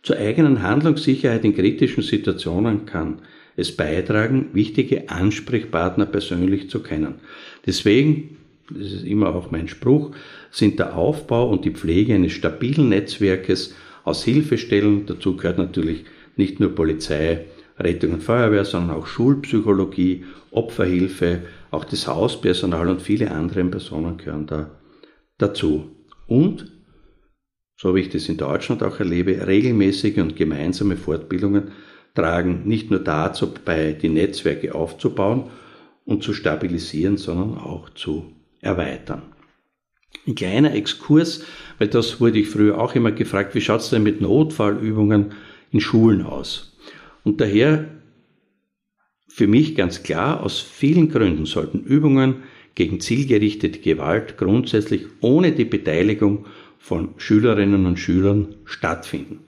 Zur 0.03 0.17
eigenen 0.17 0.61
Handlungssicherheit 0.61 1.43
in 1.43 1.55
kritischen 1.55 2.03
Situationen 2.03 2.85
kann 2.85 3.23
es 3.55 3.75
beitragen, 3.75 4.49
wichtige 4.53 5.09
Ansprechpartner 5.09 6.05
persönlich 6.05 6.69
zu 6.69 6.83
kennen. 6.83 7.15
Deswegen 7.65 8.37
das 8.69 8.91
ist 8.91 9.05
immer 9.05 9.33
auch 9.33 9.51
mein 9.51 9.67
Spruch, 9.67 10.11
sind 10.51 10.79
der 10.79 10.97
Aufbau 10.97 11.49
und 11.49 11.65
die 11.65 11.71
Pflege 11.71 12.13
eines 12.13 12.33
stabilen 12.33 12.89
Netzwerkes 12.89 13.75
aus 14.03 14.23
Hilfestellen, 14.23 15.05
dazu 15.05 15.37
gehört 15.37 15.57
natürlich 15.57 16.05
nicht 16.35 16.59
nur 16.59 16.75
Polizei, 16.75 17.45
Rettung 17.79 18.13
und 18.13 18.23
Feuerwehr, 18.23 18.65
sondern 18.65 18.97
auch 18.97 19.07
Schulpsychologie, 19.07 20.25
Opferhilfe, 20.51 21.43
auch 21.71 21.85
das 21.85 22.07
Hauspersonal 22.07 22.89
und 22.89 23.01
viele 23.01 23.31
andere 23.31 23.63
Personen 23.65 24.17
gehören 24.17 24.47
da 24.47 24.71
dazu. 25.37 25.91
Und, 26.27 26.71
so 27.75 27.95
wie 27.95 28.01
ich 28.01 28.09
das 28.09 28.29
in 28.29 28.37
Deutschland 28.37 28.83
auch 28.83 28.99
erlebe, 28.99 29.47
regelmäßige 29.47 30.17
und 30.17 30.35
gemeinsame 30.35 30.97
Fortbildungen 30.97 31.71
tragen 32.15 32.63
nicht 32.65 32.89
nur 32.89 32.99
dazu 32.99 33.53
bei, 33.65 33.93
die 33.93 34.09
Netzwerke 34.09 34.73
aufzubauen 34.75 35.49
und 36.05 36.23
zu 36.23 36.33
stabilisieren, 36.33 37.17
sondern 37.17 37.57
auch 37.57 37.89
zu 37.91 38.31
erweitern. 38.61 39.21
Ein 40.25 40.35
kleiner 40.35 40.73
Exkurs, 40.73 41.43
weil 41.77 41.87
das 41.87 42.19
wurde 42.19 42.39
ich 42.39 42.49
früher 42.49 42.79
auch 42.79 42.95
immer 42.95 43.11
gefragt, 43.11 43.55
wie 43.55 43.61
schaut 43.61 43.81
es 43.81 43.91
denn 43.91 44.03
mit 44.03 44.19
Notfallübungen 44.19 45.33
in 45.71 45.79
Schulen 45.79 46.23
aus? 46.23 46.77
Und 47.23 47.39
daher 47.39 47.87
für 49.27 49.47
mich 49.47 49.75
ganz 49.75 50.01
klar, 50.01 50.41
aus 50.41 50.59
vielen 50.59 51.09
Gründen 51.09 51.45
sollten 51.45 51.81
Übungen 51.81 52.43
gegen 52.77 52.99
zielgerichtete 52.99 53.79
Gewalt 53.79 54.37
grundsätzlich 54.37 55.07
ohne 55.21 55.51
die 55.51 55.65
Beteiligung 55.65 56.45
von 56.77 57.15
Schülerinnen 57.17 57.87
und 57.87 57.97
Schülern 57.97 58.53
stattfinden. 58.65 59.39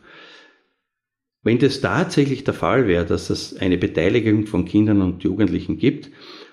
Wenn 1.44 1.60
das 1.60 1.80
tatsächlich 1.80 2.44
der 2.44 2.56
Fall 2.56 2.88
wäre, 2.88 3.06
dass 3.06 3.30
es 3.30 3.56
eine 3.56 3.78
Beteiligung 3.78 4.48
von 4.48 4.66
Kindern 4.66 5.04
und 5.04 5.24
Jugendlichen 5.24 5.78
gibt, 5.78 6.10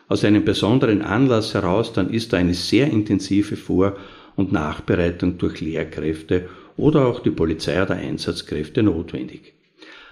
aus 0.09 0.23
einem 0.23 0.45
besonderen 0.45 1.01
Anlass 1.01 1.55
heraus, 1.55 1.95
dann 1.95 2.11
ist 2.11 2.35
da 2.35 2.37
eine 2.37 2.53
sehr 2.53 2.89
intensive 2.91 3.57
Vor- 3.57 3.97
und 4.37 4.53
Nachbereitung 4.53 5.39
durch 5.39 5.63
Lehrkräfte 5.63 6.51
oder 6.77 7.07
auch 7.07 7.21
die 7.21 7.31
Polizei 7.31 7.83
oder 7.83 7.95
Einsatzkräfte 7.95 8.83
notwendig. 8.83 9.56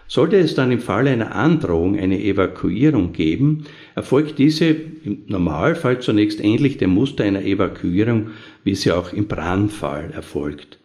Sollte 0.06 0.37
es 0.37 0.54
dann 0.54 0.70
im 0.70 0.80
Falle 0.80 1.11
einer 1.11 1.34
Androhung 1.34 1.99
eine 1.99 2.23
Evakuierung 2.23 3.12
geben, 3.12 3.64
erfolgt 3.94 4.38
diese 4.38 4.66
im 4.66 5.25
Normalfall 5.26 6.00
zunächst 6.00 6.42
ähnlich 6.42 6.76
dem 6.76 6.90
Muster 6.90 7.25
einer 7.25 7.42
Evakuierung, 7.42 8.28
wie 8.64 8.75
sie 8.75 8.92
auch 8.92 9.12
im 9.12 9.26
Brandfall 9.26 10.11
erfolgt. 10.12 10.78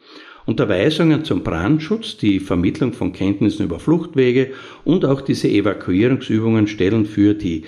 Unterweisungen 0.45 1.25
zum 1.25 1.43
Brandschutz, 1.43 2.17
die 2.17 2.39
Vermittlung 2.39 2.93
von 2.93 3.13
Kenntnissen 3.13 3.65
über 3.65 3.79
Fluchtwege 3.79 4.51
und 4.83 5.05
auch 5.05 5.21
diese 5.21 5.47
Evakuierungsübungen 5.47 6.67
stellen 6.67 7.05
für 7.05 7.35
die 7.35 7.65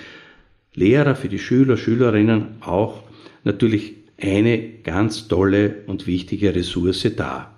Lehrer, 0.74 1.14
für 1.14 1.28
die 1.28 1.38
Schüler, 1.38 1.76
Schülerinnen 1.76 2.56
auch 2.60 3.02
natürlich 3.44 3.94
eine 4.20 4.58
ganz 4.82 5.28
tolle 5.28 5.82
und 5.86 6.06
wichtige 6.06 6.54
Ressource 6.54 7.08
dar. 7.14 7.56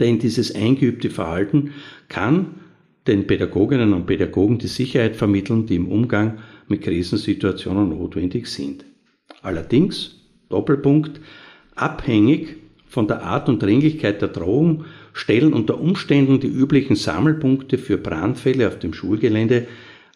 Denn 0.00 0.18
dieses 0.18 0.54
eingeübte 0.54 1.10
Verhalten 1.10 1.72
kann 2.08 2.54
den 3.06 3.26
Pädagoginnen 3.26 3.92
und 3.92 4.06
Pädagogen 4.06 4.58
die 4.58 4.68
Sicherheit 4.68 5.16
vermitteln, 5.16 5.66
die 5.66 5.76
im 5.76 5.88
Umgang 5.88 6.38
mit 6.68 6.82
Krisensituationen 6.82 7.88
notwendig 7.88 8.46
sind. 8.46 8.84
Allerdings, 9.42 10.20
Doppelpunkt, 10.48 11.20
abhängig 11.74 12.56
von 12.86 13.08
der 13.08 13.22
Art 13.22 13.48
und 13.48 13.62
Dringlichkeit 13.62 14.20
der 14.20 14.28
Drohung 14.28 14.84
stellen 15.12 15.52
unter 15.52 15.80
Umständen 15.80 16.40
die 16.40 16.48
üblichen 16.48 16.94
Sammelpunkte 16.94 17.78
für 17.78 17.96
Brandfälle 17.96 18.68
auf 18.68 18.78
dem 18.78 18.92
Schulgelände 18.92 19.66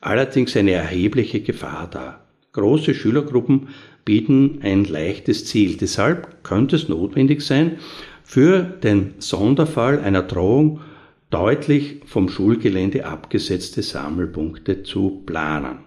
allerdings 0.01 0.57
eine 0.57 0.73
erhebliche 0.73 1.41
Gefahr 1.41 1.89
dar. 1.91 2.27
Große 2.53 2.95
Schülergruppen 2.95 3.69
bieten 4.05 4.61
ein 4.63 4.85
leichtes 4.85 5.47
Ziel. 5.47 5.77
Deshalb 5.77 6.45
könnte 6.45 6.77
es 6.77 6.89
notwendig 6.89 7.43
sein, 7.43 7.79
für 8.23 8.61
den 8.61 9.15
Sonderfall 9.19 10.01
einer 10.01 10.23
Drohung 10.23 10.81
deutlich 11.31 12.01
vom 12.07 12.29
Schulgelände 12.29 13.05
abgesetzte 13.05 13.83
Sammelpunkte 13.83 14.83
zu 14.83 15.23
planen. 15.27 15.79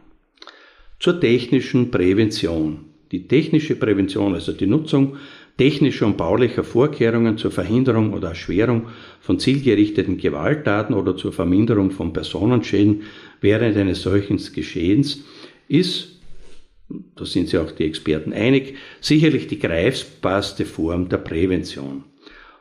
Zur 1.00 1.20
technischen 1.20 1.92
Prävention. 1.92 2.86
Die 3.12 3.28
technische 3.28 3.76
Prävention, 3.76 4.34
also 4.34 4.52
die 4.52 4.68
Nutzung 4.68 5.18
technischer 5.60 6.06
und 6.06 6.16
baulicher 6.16 6.64
Vorkehrungen 6.64 7.38
zur 7.38 7.52
Verhinderung 7.52 8.14
oder 8.14 8.30
Erschwerung 8.30 8.88
von 9.20 9.40
zielgerichteten 9.40 10.18
Gewalttaten 10.18 10.96
oder 10.96 11.18
zur 11.18 11.34
Verminderung 11.34 11.92
von 11.92 12.14
Personenschäden 12.14 13.02
während 13.42 13.76
eines 13.76 14.02
solchen 14.02 14.38
Geschehens 14.54 15.26
ist, 15.68 16.22
da 17.16 17.26
sind 17.26 17.50
sich 17.50 17.60
auch 17.60 17.72
die 17.72 17.84
Experten 17.84 18.32
einig, 18.32 18.76
sicherlich 19.02 19.48
die 19.48 19.60
greifbarste 19.60 20.64
Form 20.66 21.10
der 21.10 21.18
Prävention. 21.18 22.06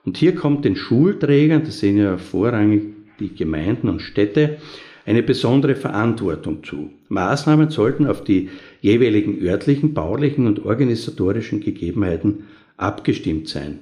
Und 0.05 0.17
hier 0.17 0.35
kommt 0.35 0.64
den 0.64 0.76
Schulträgern, 0.76 1.64
das 1.64 1.81
sind 1.81 1.99
ja 1.99 2.17
vorrangig 2.17 2.83
die 3.21 3.35
Gemeinden 3.35 3.88
und 3.88 4.00
Städte, 4.00 4.59
eine 5.05 5.23
besondere 5.23 5.75
Verantwortung 5.75 6.62
zu. 6.62 6.90
Maßnahmen 7.09 7.71
sollten 7.71 8.07
auf 8.07 8.25
die 8.25 8.50
jeweiligen 8.81 9.43
örtlichen, 9.43 9.95
baulichen 9.95 10.47
und 10.47 10.64
organisatorischen 10.64 11.61
Gegebenheiten 11.61 12.45
abgestimmt 12.76 13.49
sein. 13.49 13.81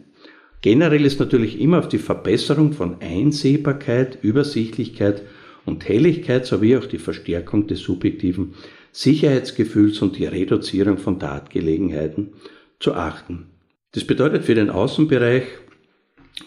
Generell 0.63 1.05
ist 1.05 1.21
natürlich 1.21 1.61
immer 1.61 1.81
auf 1.81 1.89
die 1.89 1.99
Verbesserung 1.99 2.73
von 2.73 3.01
Einsehbarkeit, 3.01 4.19
Übersichtlichkeit 4.23 5.23
und 5.65 5.87
Helligkeit 5.89 6.47
sowie 6.47 6.77
auch 6.77 6.87
die 6.87 6.99
Verstärkung 6.99 7.67
des 7.67 7.81
subjektiven 7.81 8.55
Sicherheitsgefühls 8.93 10.01
und 10.03 10.17
die 10.19 10.27
Reduzierung 10.27 10.97
von 10.97 11.19
Tatgelegenheiten 11.19 12.35
zu 12.81 12.95
achten. 12.95 13.47
Das 13.93 14.05
bedeutet 14.05 14.45
für 14.45 14.55
den 14.55 14.71
Außenbereich 14.71 15.45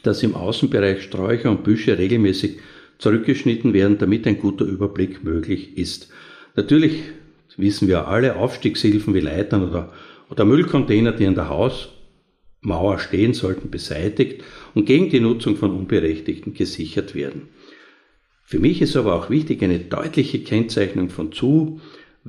dass 0.04 0.24
im 0.24 0.36
Außenbereich 0.36 1.04
Sträucher 1.04 1.52
und 1.52 1.64
Büsche 1.64 1.98
regelmäßig 1.98 2.58
zurückgeschnitten 2.98 3.74
werden, 3.74 3.98
damit 3.98 4.28
ein 4.28 4.40
guter 4.40 4.66
Überblick 4.66 5.24
möglich 5.24 5.78
ist. 5.78 6.10
Natürlich 6.56 7.02
wissen 7.58 7.88
wir 7.88 8.08
alle, 8.08 8.36
Aufstiegshilfen 8.36 9.14
wie 9.14 9.22
Leitern 9.22 9.68
oder, 9.68 9.94
oder 10.30 10.46
Müllcontainer, 10.46 11.12
die 11.12 11.26
an 11.26 11.36
der 11.36 11.50
Hausmauer 11.50 13.00
stehen, 13.00 13.34
sollten 13.34 13.70
beseitigt 13.70 14.44
und 14.76 14.86
gegen 14.86 15.10
die 15.10 15.20
Nutzung 15.20 15.56
von 15.56 15.72
Unberechtigten 15.72 16.54
gesichert 16.54 17.16
werden. 17.16 17.50
Für 18.44 18.60
mich 18.60 18.82
ist 18.82 18.96
aber 18.96 19.14
auch 19.14 19.30
wichtig 19.30 19.62
eine 19.62 19.80
deutliche 19.80 20.40
Kennzeichnung 20.40 21.10
von 21.10 21.32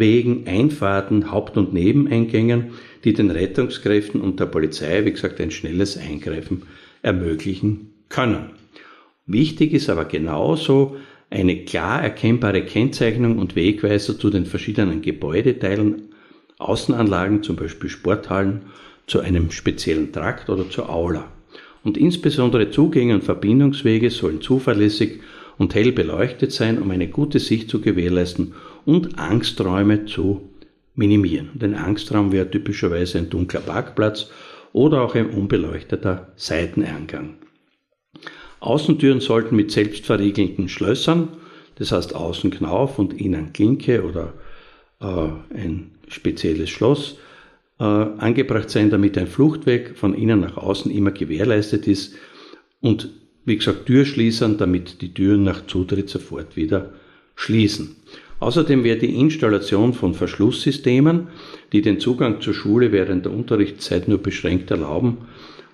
Zuwegen, 0.00 0.46
Einfahrten, 0.46 1.30
Haupt- 1.30 1.58
und 1.58 1.74
Nebeneingängen, 1.74 2.70
die 3.04 3.12
den 3.12 3.30
Rettungskräften 3.30 4.22
und 4.22 4.40
der 4.40 4.46
Polizei, 4.46 5.04
wie 5.04 5.10
gesagt, 5.10 5.38
ein 5.42 5.50
schnelles 5.50 5.98
Eingreifen 5.98 6.62
ermöglichen 7.02 7.90
können. 8.08 8.46
Wichtig 9.26 9.74
ist 9.74 9.90
aber 9.90 10.06
genauso 10.06 10.96
eine 11.28 11.66
klar 11.66 12.02
erkennbare 12.02 12.64
Kennzeichnung 12.64 13.36
und 13.36 13.56
Wegweiser 13.56 14.18
zu 14.18 14.30
den 14.30 14.46
verschiedenen 14.46 15.02
Gebäudeteilen, 15.02 16.08
Außenanlagen, 16.56 17.42
zum 17.42 17.56
Beispiel 17.56 17.90
Sporthallen, 17.90 18.62
zu 19.06 19.20
einem 19.20 19.50
speziellen 19.50 20.12
Trakt 20.12 20.48
oder 20.48 20.70
zur 20.70 20.88
Aula. 20.88 21.30
Und 21.84 21.98
insbesondere 21.98 22.70
Zugänge 22.70 23.16
und 23.16 23.24
Verbindungswege 23.24 24.08
sollen 24.08 24.40
zuverlässig 24.40 25.20
und 25.58 25.74
hell 25.74 25.92
beleuchtet 25.92 26.52
sein, 26.52 26.80
um 26.80 26.90
eine 26.90 27.08
gute 27.08 27.38
Sicht 27.38 27.68
zu 27.68 27.82
gewährleisten 27.82 28.54
und 28.84 29.18
Angsträume 29.18 30.06
zu 30.06 30.50
minimieren. 30.94 31.50
Denn 31.54 31.74
Angstraum 31.74 32.32
wäre 32.32 32.50
typischerweise 32.50 33.18
ein 33.18 33.30
dunkler 33.30 33.60
Parkplatz 33.60 34.30
oder 34.72 35.02
auch 35.02 35.14
ein 35.14 35.30
unbeleuchteter 35.30 36.32
Seiteneingang. 36.36 37.36
Außentüren 38.60 39.20
sollten 39.20 39.56
mit 39.56 39.70
selbstverriegelnden 39.70 40.68
Schlössern, 40.68 41.28
das 41.76 41.92
heißt 41.92 42.14
Außenknauf 42.14 42.98
und 42.98 43.18
innen 43.18 43.52
Klinke 43.52 44.04
oder 44.04 44.34
äh, 45.00 45.56
ein 45.56 45.92
spezielles 46.08 46.68
Schloss, 46.68 47.16
äh, 47.78 47.84
angebracht 47.84 48.68
sein, 48.68 48.90
damit 48.90 49.16
ein 49.16 49.26
Fluchtweg 49.26 49.96
von 49.96 50.14
innen 50.14 50.40
nach 50.40 50.58
außen 50.58 50.92
immer 50.92 51.10
gewährleistet 51.10 51.88
ist 51.88 52.14
und 52.80 53.08
wie 53.46 53.56
gesagt 53.56 53.86
Türschließern, 53.86 54.58
damit 54.58 55.00
die 55.00 55.14
Türen 55.14 55.44
nach 55.44 55.66
Zutritt 55.66 56.10
sofort 56.10 56.56
wieder 56.56 56.92
schließen. 57.34 57.96
Außerdem 58.40 58.85
wäre 58.85 58.98
die 58.98 59.20
Installation 59.20 59.92
von 59.92 60.14
Verschlusssystemen, 60.14 61.29
die 61.72 61.83
den 61.83 62.00
Zugang 62.00 62.40
zur 62.40 62.55
Schule 62.55 62.90
während 62.90 63.26
der 63.26 63.33
Unterrichtszeit 63.33 64.09
nur 64.09 64.18
beschränkt 64.18 64.70
erlauben, 64.70 65.18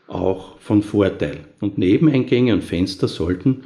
auch 0.09 0.59
von 0.59 0.83
Vorteil. 0.83 1.38
Und 1.61 1.79
Nebeneingänge 1.79 2.52
und 2.52 2.64
Fenster 2.64 3.07
sollten 3.07 3.62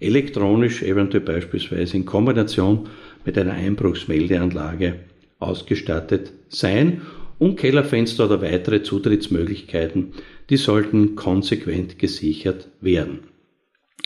elektronisch, 0.00 0.82
eventuell 0.82 1.24
beispielsweise 1.24 1.96
in 1.98 2.06
Kombination 2.06 2.88
mit 3.24 3.36
einer 3.36 3.52
Einbruchsmeldeanlage 3.52 5.00
ausgestattet 5.38 6.32
sein 6.48 7.02
und 7.38 7.56
Kellerfenster 7.56 8.24
oder 8.24 8.42
weitere 8.42 8.82
Zutrittsmöglichkeiten, 8.82 10.12
die 10.50 10.56
sollten 10.56 11.14
konsequent 11.14 11.98
gesichert 11.98 12.68
werden. 12.80 13.20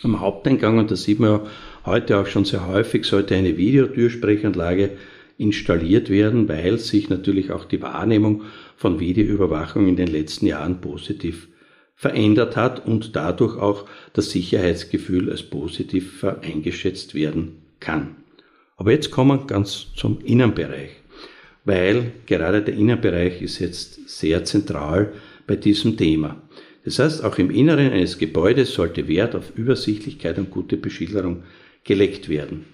Am 0.02 0.20
Haupteingang, 0.20 0.78
und 0.78 0.90
das 0.90 1.04
sieht 1.04 1.20
man 1.20 1.30
ja 1.30 1.46
heute 1.84 2.18
auch 2.18 2.26
schon 2.26 2.44
sehr 2.44 2.66
häufig, 2.66 3.04
sollte 3.04 3.34
eine 3.34 3.56
Videotürsprechanlage 3.56 4.90
installiert 5.38 6.10
werden, 6.10 6.48
weil 6.48 6.78
sich 6.78 7.08
natürlich 7.08 7.50
auch 7.50 7.64
die 7.64 7.82
Wahrnehmung 7.82 8.42
von 8.76 9.00
Videoüberwachung 9.00 9.88
in 9.88 9.96
den 9.96 10.08
letzten 10.08 10.46
Jahren 10.46 10.80
positiv 10.80 11.48
verändert 11.94 12.56
hat 12.56 12.86
und 12.86 13.16
dadurch 13.16 13.56
auch 13.56 13.86
das 14.12 14.30
Sicherheitsgefühl 14.30 15.30
als 15.30 15.42
positiv 15.42 16.24
eingeschätzt 16.24 17.14
werden 17.14 17.62
kann. 17.80 18.16
Aber 18.76 18.92
jetzt 18.92 19.10
kommen 19.10 19.40
wir 19.40 19.46
ganz 19.46 19.86
zum 19.94 20.18
Innenbereich, 20.24 20.90
weil 21.64 22.12
gerade 22.26 22.62
der 22.62 22.74
Innenbereich 22.74 23.40
ist 23.42 23.60
jetzt 23.60 24.08
sehr 24.08 24.44
zentral 24.44 25.12
bei 25.46 25.56
diesem 25.56 25.96
Thema. 25.96 26.42
Das 26.84 26.98
heißt, 26.98 27.22
auch 27.22 27.38
im 27.38 27.50
Inneren 27.50 27.92
eines 27.92 28.18
Gebäudes 28.18 28.74
sollte 28.74 29.06
Wert 29.06 29.36
auf 29.36 29.52
Übersichtlichkeit 29.56 30.38
und 30.38 30.50
gute 30.50 30.76
Beschilderung 30.76 31.44
gelegt 31.84 32.28
werden. 32.28 32.66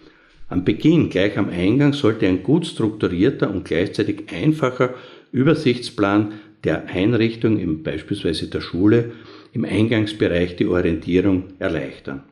Am 0.49 0.65
Beginn, 0.65 1.11
gleich 1.11 1.37
am 1.37 1.51
Eingang, 1.51 1.93
sollte 1.93 2.27
ein 2.27 2.43
gut 2.43 2.67
strukturierter 2.67 3.51
und 3.51 3.65
gleichzeitig 3.65 4.33
einfacher 4.33 4.95
Übersichtsplan 5.31 6.33
der 6.65 6.87
Einrichtung, 6.87 7.59
im, 7.59 7.83
beispielsweise 7.83 8.49
der 8.49 8.61
Schule, 8.61 9.13
im 9.53 9.65
Eingangsbereich 9.65 10.57
die 10.57 10.67
Orientierung 10.67 11.45
erleichtern. 11.59 12.23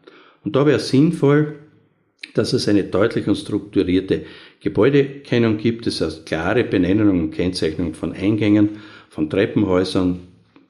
Und 0.44 0.56
da 0.56 0.66
wäre 0.66 0.78
es 0.78 0.88
sinnvoll, 0.88 1.56
dass 2.34 2.52
es 2.52 2.68
eine 2.68 2.84
deutlich 2.84 3.28
und 3.28 3.36
strukturierte 3.36 4.22
Gebäudekennung 4.60 5.58
gibt, 5.58 5.86
das 5.86 6.00
heißt 6.00 6.26
klare 6.26 6.64
Benennung 6.64 7.20
und 7.20 7.30
Kennzeichnung 7.30 7.94
von 7.94 8.12
Eingängen, 8.12 8.78
von 9.08 9.30
Treppenhäusern, 9.30 10.20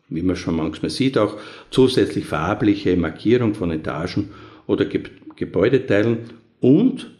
wie 0.08 0.22
man 0.22 0.36
schon 0.36 0.56
manchmal 0.56 0.90
sieht, 0.90 1.18
auch 1.18 1.36
zusätzlich 1.70 2.26
farbliche 2.26 2.96
Markierung 2.96 3.54
von 3.54 3.70
Etagen 3.70 4.30
oder 4.66 4.84
Ge 4.84 5.02
Gebäudeteilen 5.36 6.30
und, 6.60 7.10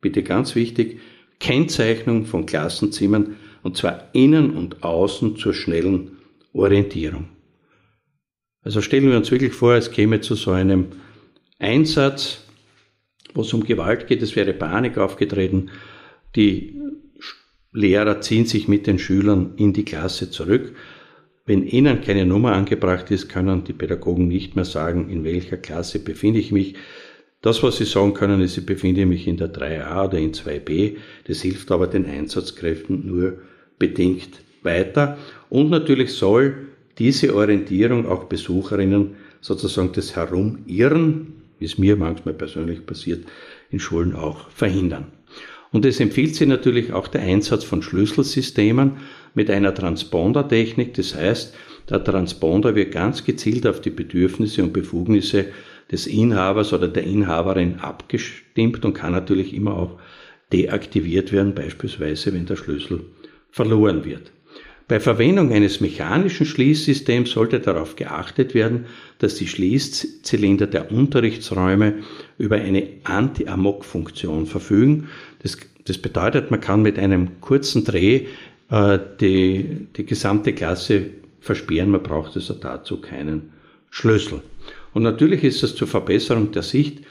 bitte 0.00 0.22
ganz 0.22 0.54
wichtig, 0.54 1.00
Kennzeichnung 1.38 2.26
von 2.26 2.46
Klassenzimmern 2.46 3.36
und 3.62 3.76
zwar 3.76 4.08
innen 4.12 4.56
und 4.56 4.82
außen 4.82 5.36
zur 5.36 5.54
schnellen 5.54 6.18
Orientierung. 6.52 7.28
Also 8.62 8.80
stellen 8.80 9.08
wir 9.08 9.16
uns 9.16 9.30
wirklich 9.30 9.52
vor, 9.52 9.74
es 9.74 9.90
käme 9.90 10.20
zu 10.20 10.34
so 10.34 10.50
einem 10.50 10.88
Einsatz, 11.58 12.44
wo 13.34 13.42
es 13.42 13.52
um 13.52 13.64
Gewalt 13.64 14.06
geht, 14.06 14.22
es 14.22 14.36
wäre 14.36 14.52
Panik 14.52 14.98
aufgetreten, 14.98 15.70
die 16.36 16.76
Lehrer 17.72 18.20
ziehen 18.20 18.46
sich 18.46 18.68
mit 18.68 18.86
den 18.86 18.98
Schülern 18.98 19.54
in 19.56 19.72
die 19.72 19.84
Klasse 19.84 20.30
zurück. 20.30 20.74
Wenn 21.46 21.66
ihnen 21.66 22.00
keine 22.00 22.26
Nummer 22.26 22.52
angebracht 22.52 23.10
ist, 23.10 23.28
können 23.28 23.64
die 23.64 23.72
Pädagogen 23.72 24.28
nicht 24.28 24.56
mehr 24.56 24.64
sagen, 24.64 25.08
in 25.08 25.24
welcher 25.24 25.56
Klasse 25.56 26.00
befinde 26.00 26.40
ich 26.40 26.52
mich. 26.52 26.74
Das, 27.42 27.62
was 27.62 27.78
sie 27.78 27.84
sagen 27.84 28.12
können, 28.12 28.42
ist, 28.42 28.58
ich 28.58 28.66
befinde 28.66 29.06
mich 29.06 29.26
in 29.26 29.38
der 29.38 29.52
3a 29.52 30.08
oder 30.08 30.18
in 30.18 30.32
2b. 30.32 30.96
Das 31.26 31.40
hilft 31.40 31.70
aber 31.70 31.86
den 31.86 32.04
Einsatzkräften 32.04 33.06
nur 33.06 33.38
bedingt 33.78 34.42
weiter. 34.62 35.16
Und 35.48 35.70
natürlich 35.70 36.12
soll 36.12 36.68
diese 36.98 37.34
Orientierung 37.34 38.06
auch 38.06 38.24
Besucherinnen 38.24 39.16
sozusagen 39.40 39.92
das 39.92 40.16
Herumirren, 40.16 41.28
wie 41.58 41.64
es 41.64 41.78
mir 41.78 41.96
manchmal 41.96 42.34
persönlich 42.34 42.84
passiert, 42.84 43.24
in 43.70 43.80
Schulen 43.80 44.14
auch 44.14 44.50
verhindern. 44.50 45.06
Und 45.72 45.86
es 45.86 45.98
empfiehlt 46.00 46.34
sich 46.34 46.48
natürlich 46.48 46.92
auch 46.92 47.08
der 47.08 47.22
Einsatz 47.22 47.64
von 47.64 47.80
Schlüsselsystemen 47.80 48.98
mit 49.34 49.50
einer 49.50 49.74
Transpondertechnik. 49.74 50.92
Das 50.94 51.14
heißt, 51.14 51.54
der 51.88 52.04
Transponder 52.04 52.74
wird 52.74 52.92
ganz 52.92 53.24
gezielt 53.24 53.66
auf 53.66 53.80
die 53.80 53.90
Bedürfnisse 53.90 54.62
und 54.62 54.72
Befugnisse 54.72 55.46
des 55.90 56.06
Inhabers 56.06 56.72
oder 56.72 56.88
der 56.88 57.04
Inhaberin 57.04 57.80
abgestimmt 57.80 58.84
und 58.84 58.94
kann 58.94 59.12
natürlich 59.12 59.54
immer 59.54 59.74
auch 59.74 59.98
deaktiviert 60.52 61.32
werden, 61.32 61.54
beispielsweise 61.54 62.32
wenn 62.32 62.46
der 62.46 62.56
Schlüssel 62.56 63.04
verloren 63.50 64.04
wird. 64.04 64.32
Bei 64.90 64.98
Verwendung 64.98 65.52
eines 65.52 65.80
mechanischen 65.80 66.46
Schließsystems 66.46 67.30
sollte 67.30 67.60
darauf 67.60 67.94
geachtet 67.94 68.54
werden, 68.54 68.86
dass 69.20 69.36
die 69.36 69.46
Schließzylinder 69.46 70.66
der 70.66 70.90
Unterrichtsräume 70.90 72.00
über 72.38 72.56
eine 72.56 72.88
Anti-Amok-Funktion 73.04 74.46
verfügen. 74.46 75.08
Das, 75.44 75.56
das, 75.84 75.98
bedeutet, 75.98 76.50
man 76.50 76.60
kann 76.60 76.82
mit 76.82 76.98
einem 76.98 77.40
kurzen 77.40 77.84
Dreh 77.84 78.26
äh, 78.68 78.98
die, 79.20 79.86
die 79.96 80.06
gesamte 80.06 80.54
Klasse 80.54 81.06
versperren, 81.40 81.90
man 81.90 82.02
braucht 82.02 82.34
also 82.34 82.54
dazu 82.54 83.00
keinen 83.00 83.52
Schlüssel. 83.90 84.42
Und 84.92 85.02
natürlich 85.02 85.44
ist 85.44 85.62
es 85.62 85.74
zur 85.74 85.88
Verbesserung 85.88 86.52
der 86.52 86.62
Sicht 86.62 87.02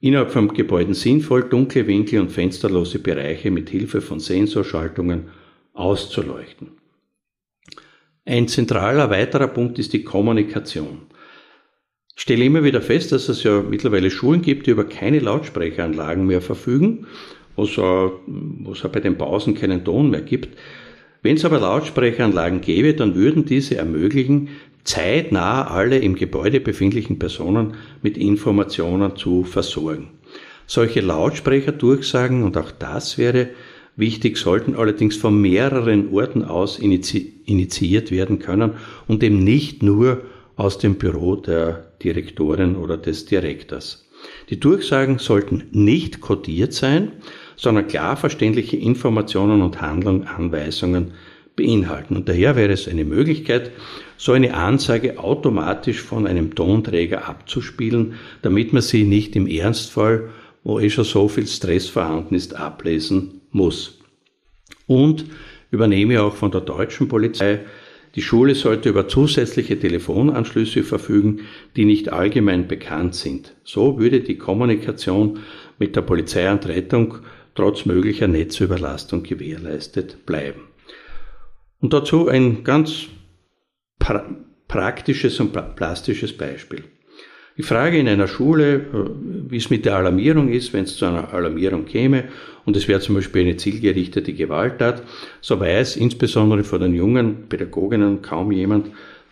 innerhalb 0.00 0.32
vom 0.32 0.52
Gebäude 0.52 0.94
sinnvoll, 0.94 1.44
dunkle 1.44 1.86
Winkel 1.86 2.20
und 2.20 2.32
fensterlose 2.32 2.98
Bereiche 2.98 3.50
mit 3.50 3.70
Hilfe 3.70 4.00
von 4.00 4.20
Sensorschaltungen 4.20 5.28
auszuleuchten. 5.72 6.72
Ein 8.26 8.48
zentraler 8.48 9.10
weiterer 9.10 9.48
Punkt 9.48 9.78
ist 9.78 9.92
die 9.92 10.02
Kommunikation. 10.02 11.02
Ich 12.16 12.22
stelle 12.22 12.44
immer 12.44 12.64
wieder 12.64 12.80
fest, 12.80 13.12
dass 13.12 13.28
es 13.28 13.42
ja 13.42 13.60
mittlerweile 13.62 14.10
Schulen 14.10 14.40
gibt, 14.40 14.66
die 14.66 14.70
über 14.70 14.84
keine 14.84 15.18
Lautsprecheranlagen 15.18 16.26
mehr 16.26 16.40
verfügen, 16.40 17.06
wo 17.56 17.64
es 17.64 17.78
auch 17.78 18.20
bei 18.90 19.00
den 19.00 19.18
Pausen 19.18 19.54
keinen 19.54 19.84
Ton 19.84 20.10
mehr 20.10 20.22
gibt. 20.22 20.56
Wenn 21.22 21.36
es 21.36 21.44
aber 21.44 21.58
Lautsprecheranlagen 21.60 22.60
gäbe, 22.60 22.94
dann 22.94 23.14
würden 23.14 23.46
diese 23.46 23.76
ermöglichen, 23.76 24.48
zeitnah 24.84 25.66
alle 25.68 25.98
im 25.98 26.14
Gebäude 26.14 26.60
befindlichen 26.60 27.18
Personen 27.18 27.74
mit 28.02 28.16
Informationen 28.16 29.16
zu 29.16 29.44
versorgen. 29.44 30.10
Solche 30.66 31.00
Lautsprecherdurchsagen, 31.00 32.42
und 32.42 32.56
auch 32.56 32.70
das 32.70 33.18
wäre 33.18 33.48
wichtig, 33.96 34.36
sollten 34.36 34.76
allerdings 34.76 35.16
von 35.16 35.40
mehreren 35.40 36.12
Orten 36.12 36.44
aus 36.44 36.78
initiiert 36.78 38.10
werden 38.10 38.38
können 38.38 38.72
und 39.06 39.22
eben 39.22 39.42
nicht 39.42 39.82
nur 39.82 40.22
aus 40.56 40.78
dem 40.78 40.96
Büro 40.96 41.36
der 41.36 41.92
Direktorin 42.02 42.76
oder 42.76 42.96
des 42.96 43.26
Direktors. 43.26 44.08
Die 44.50 44.60
Durchsagen 44.60 45.18
sollten 45.18 45.64
nicht 45.72 46.20
kodiert 46.20 46.72
sein, 46.72 47.12
sondern 47.56 47.88
klar 47.88 48.16
verständliche 48.16 48.76
Informationen 48.76 49.62
und 49.62 49.80
Handlung, 49.80 50.24
Anweisungen 50.24 51.12
beinhalten. 51.56 52.16
Und 52.16 52.28
daher 52.28 52.56
wäre 52.56 52.72
es 52.72 52.88
eine 52.88 53.04
Möglichkeit, 53.04 53.70
so 54.16 54.32
eine 54.32 54.54
Ansage 54.54 55.18
automatisch 55.18 56.00
von 56.00 56.26
einem 56.26 56.54
Tonträger 56.54 57.28
abzuspielen, 57.28 58.14
damit 58.42 58.72
man 58.72 58.82
sie 58.82 59.04
nicht 59.04 59.36
im 59.36 59.46
Ernstfall, 59.46 60.30
wo 60.62 60.80
eh 60.80 60.90
schon 60.90 61.04
so 61.04 61.28
viel 61.28 61.46
Stress 61.46 61.88
vorhanden 61.88 62.34
ist, 62.34 62.56
ablesen 62.56 63.42
muss. 63.50 63.98
Und 64.86 65.26
übernehme 65.70 66.22
auch 66.22 66.34
von 66.34 66.50
der 66.50 66.60
deutschen 66.60 67.08
Polizei, 67.08 67.60
die 68.14 68.22
Schule 68.22 68.54
sollte 68.54 68.90
über 68.90 69.08
zusätzliche 69.08 69.78
Telefonanschlüsse 69.78 70.84
verfügen, 70.84 71.40
die 71.74 71.84
nicht 71.84 72.12
allgemein 72.12 72.68
bekannt 72.68 73.16
sind. 73.16 73.54
So 73.64 73.98
würde 73.98 74.20
die 74.20 74.38
Kommunikation 74.38 75.40
mit 75.80 75.96
der 75.96 76.02
Polizei 76.02 76.50
und 76.50 76.66
Rettung 76.66 77.16
trotz 77.56 77.86
möglicher 77.86 78.28
Netzüberlastung 78.28 79.24
gewährleistet 79.24 80.24
bleiben. 80.26 80.62
Und 81.80 81.92
dazu 81.92 82.28
ein 82.28 82.64
ganz 82.64 83.06
pra 83.98 84.24
praktisches 84.66 85.38
und 85.40 85.52
plastisches 85.76 86.36
Beispiel. 86.36 86.84
Ich 87.56 87.66
frage 87.66 87.98
in 87.98 88.08
einer 88.08 88.26
Schule, 88.26 88.74
äh, 88.74 89.50
wie 89.50 89.58
es 89.58 89.70
mit 89.70 89.84
der 89.84 89.96
Alarmierung 89.96 90.48
ist, 90.48 90.72
wenn 90.72 90.84
es 90.84 90.96
zu 90.96 91.04
einer 91.04 91.32
Alarmierung 91.32 91.84
käme 91.84 92.24
und 92.64 92.76
es 92.76 92.88
wäre 92.88 93.00
zum 93.00 93.14
Beispiel 93.14 93.42
eine 93.42 93.56
zielgerichtete 93.56 94.32
Gewalttat, 94.32 95.02
so 95.40 95.60
weiß 95.60 95.96
insbesondere 95.96 96.64
von 96.64 96.80
den 96.80 96.94
jungen 96.94 97.48
Pädagoginnen 97.48 98.22
kaum 98.22 98.50
jemand, 98.50 98.88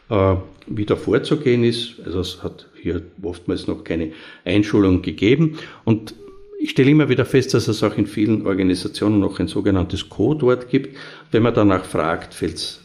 äh, 0.09 0.37
wie 0.69 0.85
da 0.85 0.95
vorzugehen 0.95 1.65
ist. 1.65 1.97
Also 2.05 2.21
es 2.21 2.43
hat 2.45 2.69
hier 2.81 3.03
oftmals 3.23 3.67
noch 3.67 3.83
keine 3.83 4.13
Einschulung 4.45 5.03
gegeben 5.03 5.59
und 5.85 6.15
ich 6.61 6.71
stelle 6.71 6.93
immer 6.93 7.09
wieder 7.09 7.25
fest, 7.25 7.55
dass 7.55 7.67
es 7.67 7.83
auch 7.83 7.99
in 7.99 8.07
vielen 8.07 8.47
Organisationen 8.47 9.19
noch 9.19 9.41
ein 9.41 9.49
sogenanntes 9.49 10.09
Codewort 10.09 10.69
gibt. 10.69 10.97
Wenn 11.33 11.42
man 11.42 11.55
danach 11.55 11.85
fragt, 11.85 12.35
fällt 12.35 12.57
es 12.57 12.81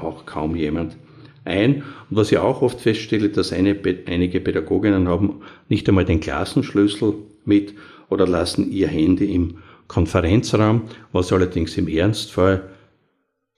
auch 0.00 0.24
kaum 0.24 0.56
jemand 0.56 0.96
ein. 1.44 1.82
Und 2.08 2.16
was 2.16 2.30
ich 2.30 2.38
auch 2.38 2.62
oft 2.62 2.80
feststelle, 2.80 3.28
dass 3.28 3.52
eine, 3.52 3.76
einige 4.06 4.40
Pädagoginnen 4.40 5.08
haben 5.08 5.42
nicht 5.68 5.88
einmal 5.88 6.04
den 6.04 6.20
Klassenschlüssel 6.20 7.14
mit 7.44 7.74
oder 8.08 8.26
lassen 8.26 8.70
ihr 8.70 8.88
Handy 8.88 9.34
im 9.34 9.58
Konferenzraum, 9.88 10.82
was 11.12 11.32
allerdings 11.32 11.76
im 11.76 11.88
Ernstfall 11.88 12.70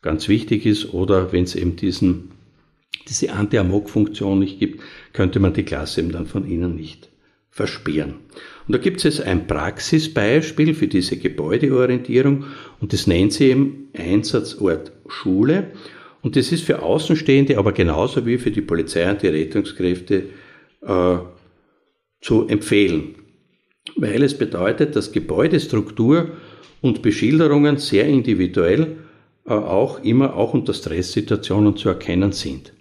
ganz 0.00 0.28
wichtig 0.28 0.64
ist, 0.64 0.94
oder 0.94 1.32
wenn 1.32 1.44
es 1.44 1.54
eben 1.54 1.76
diesen, 1.76 2.30
diese 3.08 3.32
Anti-Amok-Funktion 3.32 4.38
nicht 4.38 4.58
gibt, 4.58 4.80
könnte 5.12 5.38
man 5.38 5.52
die 5.52 5.64
Klasse 5.64 6.00
eben 6.00 6.12
dann 6.12 6.26
von 6.26 6.48
ihnen 6.48 6.74
nicht 6.76 7.10
versperren. 7.50 8.14
Und 8.66 8.74
da 8.74 8.78
gibt 8.78 9.04
es 9.04 9.20
ein 9.20 9.46
Praxisbeispiel 9.46 10.74
für 10.74 10.86
diese 10.86 11.16
Gebäudeorientierung 11.16 12.44
und 12.80 12.92
das 12.92 13.06
nennt 13.06 13.32
sie 13.32 13.50
eben 13.50 13.88
Einsatzort 13.96 14.92
Schule. 15.08 15.72
Und 16.22 16.36
das 16.36 16.52
ist 16.52 16.64
für 16.64 16.82
Außenstehende, 16.82 17.58
aber 17.58 17.72
genauso 17.72 18.26
wie 18.26 18.38
für 18.38 18.50
die 18.50 18.60
Polizei 18.60 19.08
und 19.10 19.22
die 19.22 19.28
Rettungskräfte 19.28 20.24
äh, 20.82 21.16
zu 22.20 22.46
empfehlen. 22.46 23.14
Weil 23.96 24.22
es 24.22 24.36
bedeutet, 24.36 24.94
dass 24.94 25.12
Gebäudestruktur 25.12 26.32
und 26.80 27.02
Beschilderungen 27.02 27.78
sehr 27.78 28.06
individuell 28.06 28.98
äh, 29.46 29.52
auch 29.52 30.04
immer 30.04 30.36
auch 30.36 30.54
unter 30.54 30.74
Stresssituationen 30.74 31.76
zu 31.76 31.88
erkennen 31.88 32.32
sind. 32.32 32.72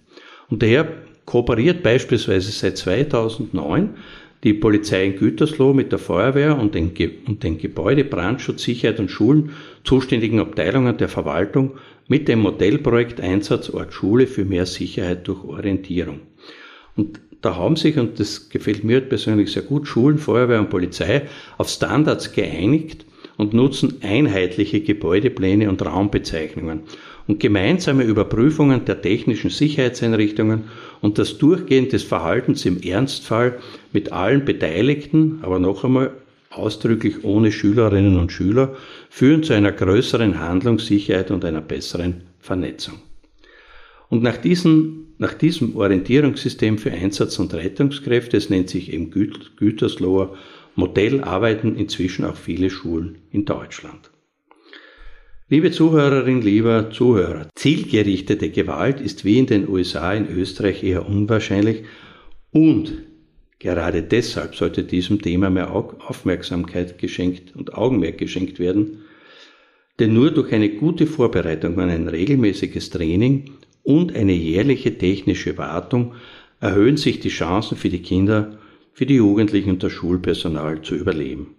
Und 0.50 0.62
daher 0.62 0.88
kooperiert 1.26 1.84
beispielsweise 1.84 2.52
seit 2.52 2.78
2009 2.78 3.96
die 4.44 4.54
Polizei 4.54 5.06
in 5.06 5.18
Gütersloh 5.18 5.74
mit 5.74 5.92
der 5.92 6.00
Feuerwehr 6.00 6.58
und 6.58 6.76
den, 6.76 6.94
Ge 6.94 7.12
und 7.28 7.44
den 7.44 7.58
Gebäude, 7.58 8.06
Brandschutz, 8.06 8.64
Sicherheit 8.64 9.00
und 9.00 9.12
Schulen 9.12 9.52
zuständigen 9.84 10.40
Abteilungen 10.40 10.98
der 10.98 11.10
Verwaltung 11.10 11.72
mit 12.08 12.28
dem 12.28 12.40
Modellprojekt 12.40 13.20
Einsatzort 13.20 13.94
Schule 13.94 14.28
für 14.28 14.46
mehr 14.46 14.66
Sicherheit 14.66 15.28
durch 15.28 15.44
Orientierung. 15.44 16.22
Und 16.96 17.20
da 17.42 17.56
haben 17.56 17.76
sich, 17.76 17.98
und 17.98 18.20
das 18.20 18.50
gefällt 18.50 18.84
mir 18.84 19.02
persönlich 19.02 19.52
sehr 19.52 19.64
gut, 19.64 19.88
Schulen, 19.88 20.18
Feuerwehr 20.18 20.60
und 20.60 20.70
Polizei 20.70 21.28
auf 21.58 21.70
Standards 21.70 22.32
geeinigt 22.34 23.06
und 23.38 23.54
nutzen 23.54 24.00
einheitliche 24.02 24.82
Gebäudepläne 24.82 25.70
und 25.70 25.86
Raumbezeichnungen 25.86 26.82
und 27.30 27.40
gemeinsame 27.40 28.06
Überprüfungen 28.06 28.86
der 28.86 29.04
technischen 29.04 29.52
Sicherheitseinrichtungen 29.52 30.64
und 31.00 31.20
das 31.20 31.38
Durchgehen 31.38 31.88
des 31.88 32.02
Verhaltens 32.02 32.66
im 32.66 32.82
Ernstfall 32.82 33.60
mit 33.94 34.12
allen 34.12 34.46
Beteiligten, 34.46 35.38
aber 35.44 35.60
noch 35.60 35.84
einmal 35.84 36.10
ausdrücklich 36.50 37.24
ohne 37.24 37.52
Schülerinnen 37.52 38.18
und 38.18 38.32
Schüler, 38.32 38.76
führen 39.12 39.44
zu 39.44 39.54
einer 39.54 39.72
größeren 39.72 40.40
Handlungssicherheit 40.40 41.30
und 41.30 41.46
einer 41.46 41.62
besseren 41.62 42.22
Vernetzung. 42.40 42.96
Und 44.10 44.24
nach, 44.24 44.38
diesen, 44.38 45.14
nach 45.20 45.36
diesem 45.36 45.76
Orientierungssystem 45.76 46.80
für 46.80 46.92
Einsatz- 46.92 47.38
und 47.38 47.54
Rettungskräfte, 47.54 48.38
es 48.38 48.50
nennt 48.50 48.72
sich 48.72 48.92
eben 48.92 49.12
Gütersloher 49.12 50.34
Modell, 50.74 51.24
arbeiten 51.24 51.76
inzwischen 51.76 52.26
auch 52.26 52.38
viele 52.38 52.72
Schulen 52.72 53.20
in 53.32 53.46
Deutschland. 53.46 54.10
Liebe 55.52 55.72
Zuhörerin, 55.72 56.44
lieber 56.44 56.92
Zuhörer, 56.92 57.48
zielgerichtete 57.56 58.52
Gewalt 58.52 59.02
ist 59.02 59.26
wie 59.26 59.40
in 59.40 59.48
den 59.48 59.68
USA 59.68 60.14
in 60.14 60.28
Österreich 60.30 60.84
eher 60.84 61.10
unwahrscheinlich 61.10 61.86
und 62.52 62.94
gerade 63.58 64.04
deshalb 64.04 64.54
sollte 64.54 64.84
diesem 64.84 65.24
Thema 65.24 65.50
mehr 65.50 65.72
Aufmerksamkeit 65.74 67.00
geschenkt 67.00 67.56
und 67.56 67.74
Augenmerk 67.74 68.20
geschenkt 68.20 68.60
werden, 68.60 69.00
denn 69.98 70.14
nur 70.14 70.30
durch 70.30 70.54
eine 70.54 70.70
gute 70.70 71.08
Vorbereitung 71.08 71.80
an 71.80 71.90
ein 71.90 72.08
regelmäßiges 72.08 72.92
Training 72.92 73.50
und 73.82 74.16
eine 74.16 74.34
jährliche 74.34 75.00
technische 75.00 75.58
Wartung 75.58 76.14
erhöhen 76.60 76.98
sich 76.98 77.22
die 77.22 77.30
Chancen 77.30 77.76
für 77.76 77.90
die 77.90 78.04
Kinder, 78.04 78.60
für 78.94 79.08
die 79.08 79.16
Jugendlichen 79.16 79.72
und 79.72 79.82
das 79.82 79.94
Schulpersonal 79.94 80.84
zu 80.84 80.94
überleben. 80.94 81.56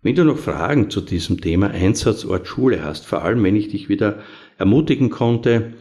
Wenn 0.00 0.14
du 0.14 0.24
noch 0.24 0.38
Fragen 0.38 0.90
zu 0.90 1.00
diesem 1.00 1.40
Thema 1.40 1.70
Einsatzort 1.70 2.46
Schule 2.46 2.84
hast, 2.84 3.04
vor 3.04 3.22
allem 3.22 3.42
wenn 3.42 3.56
ich 3.56 3.66
dich 3.68 3.88
wieder 3.88 4.20
ermutigen 4.56 5.10
konnte, 5.10 5.72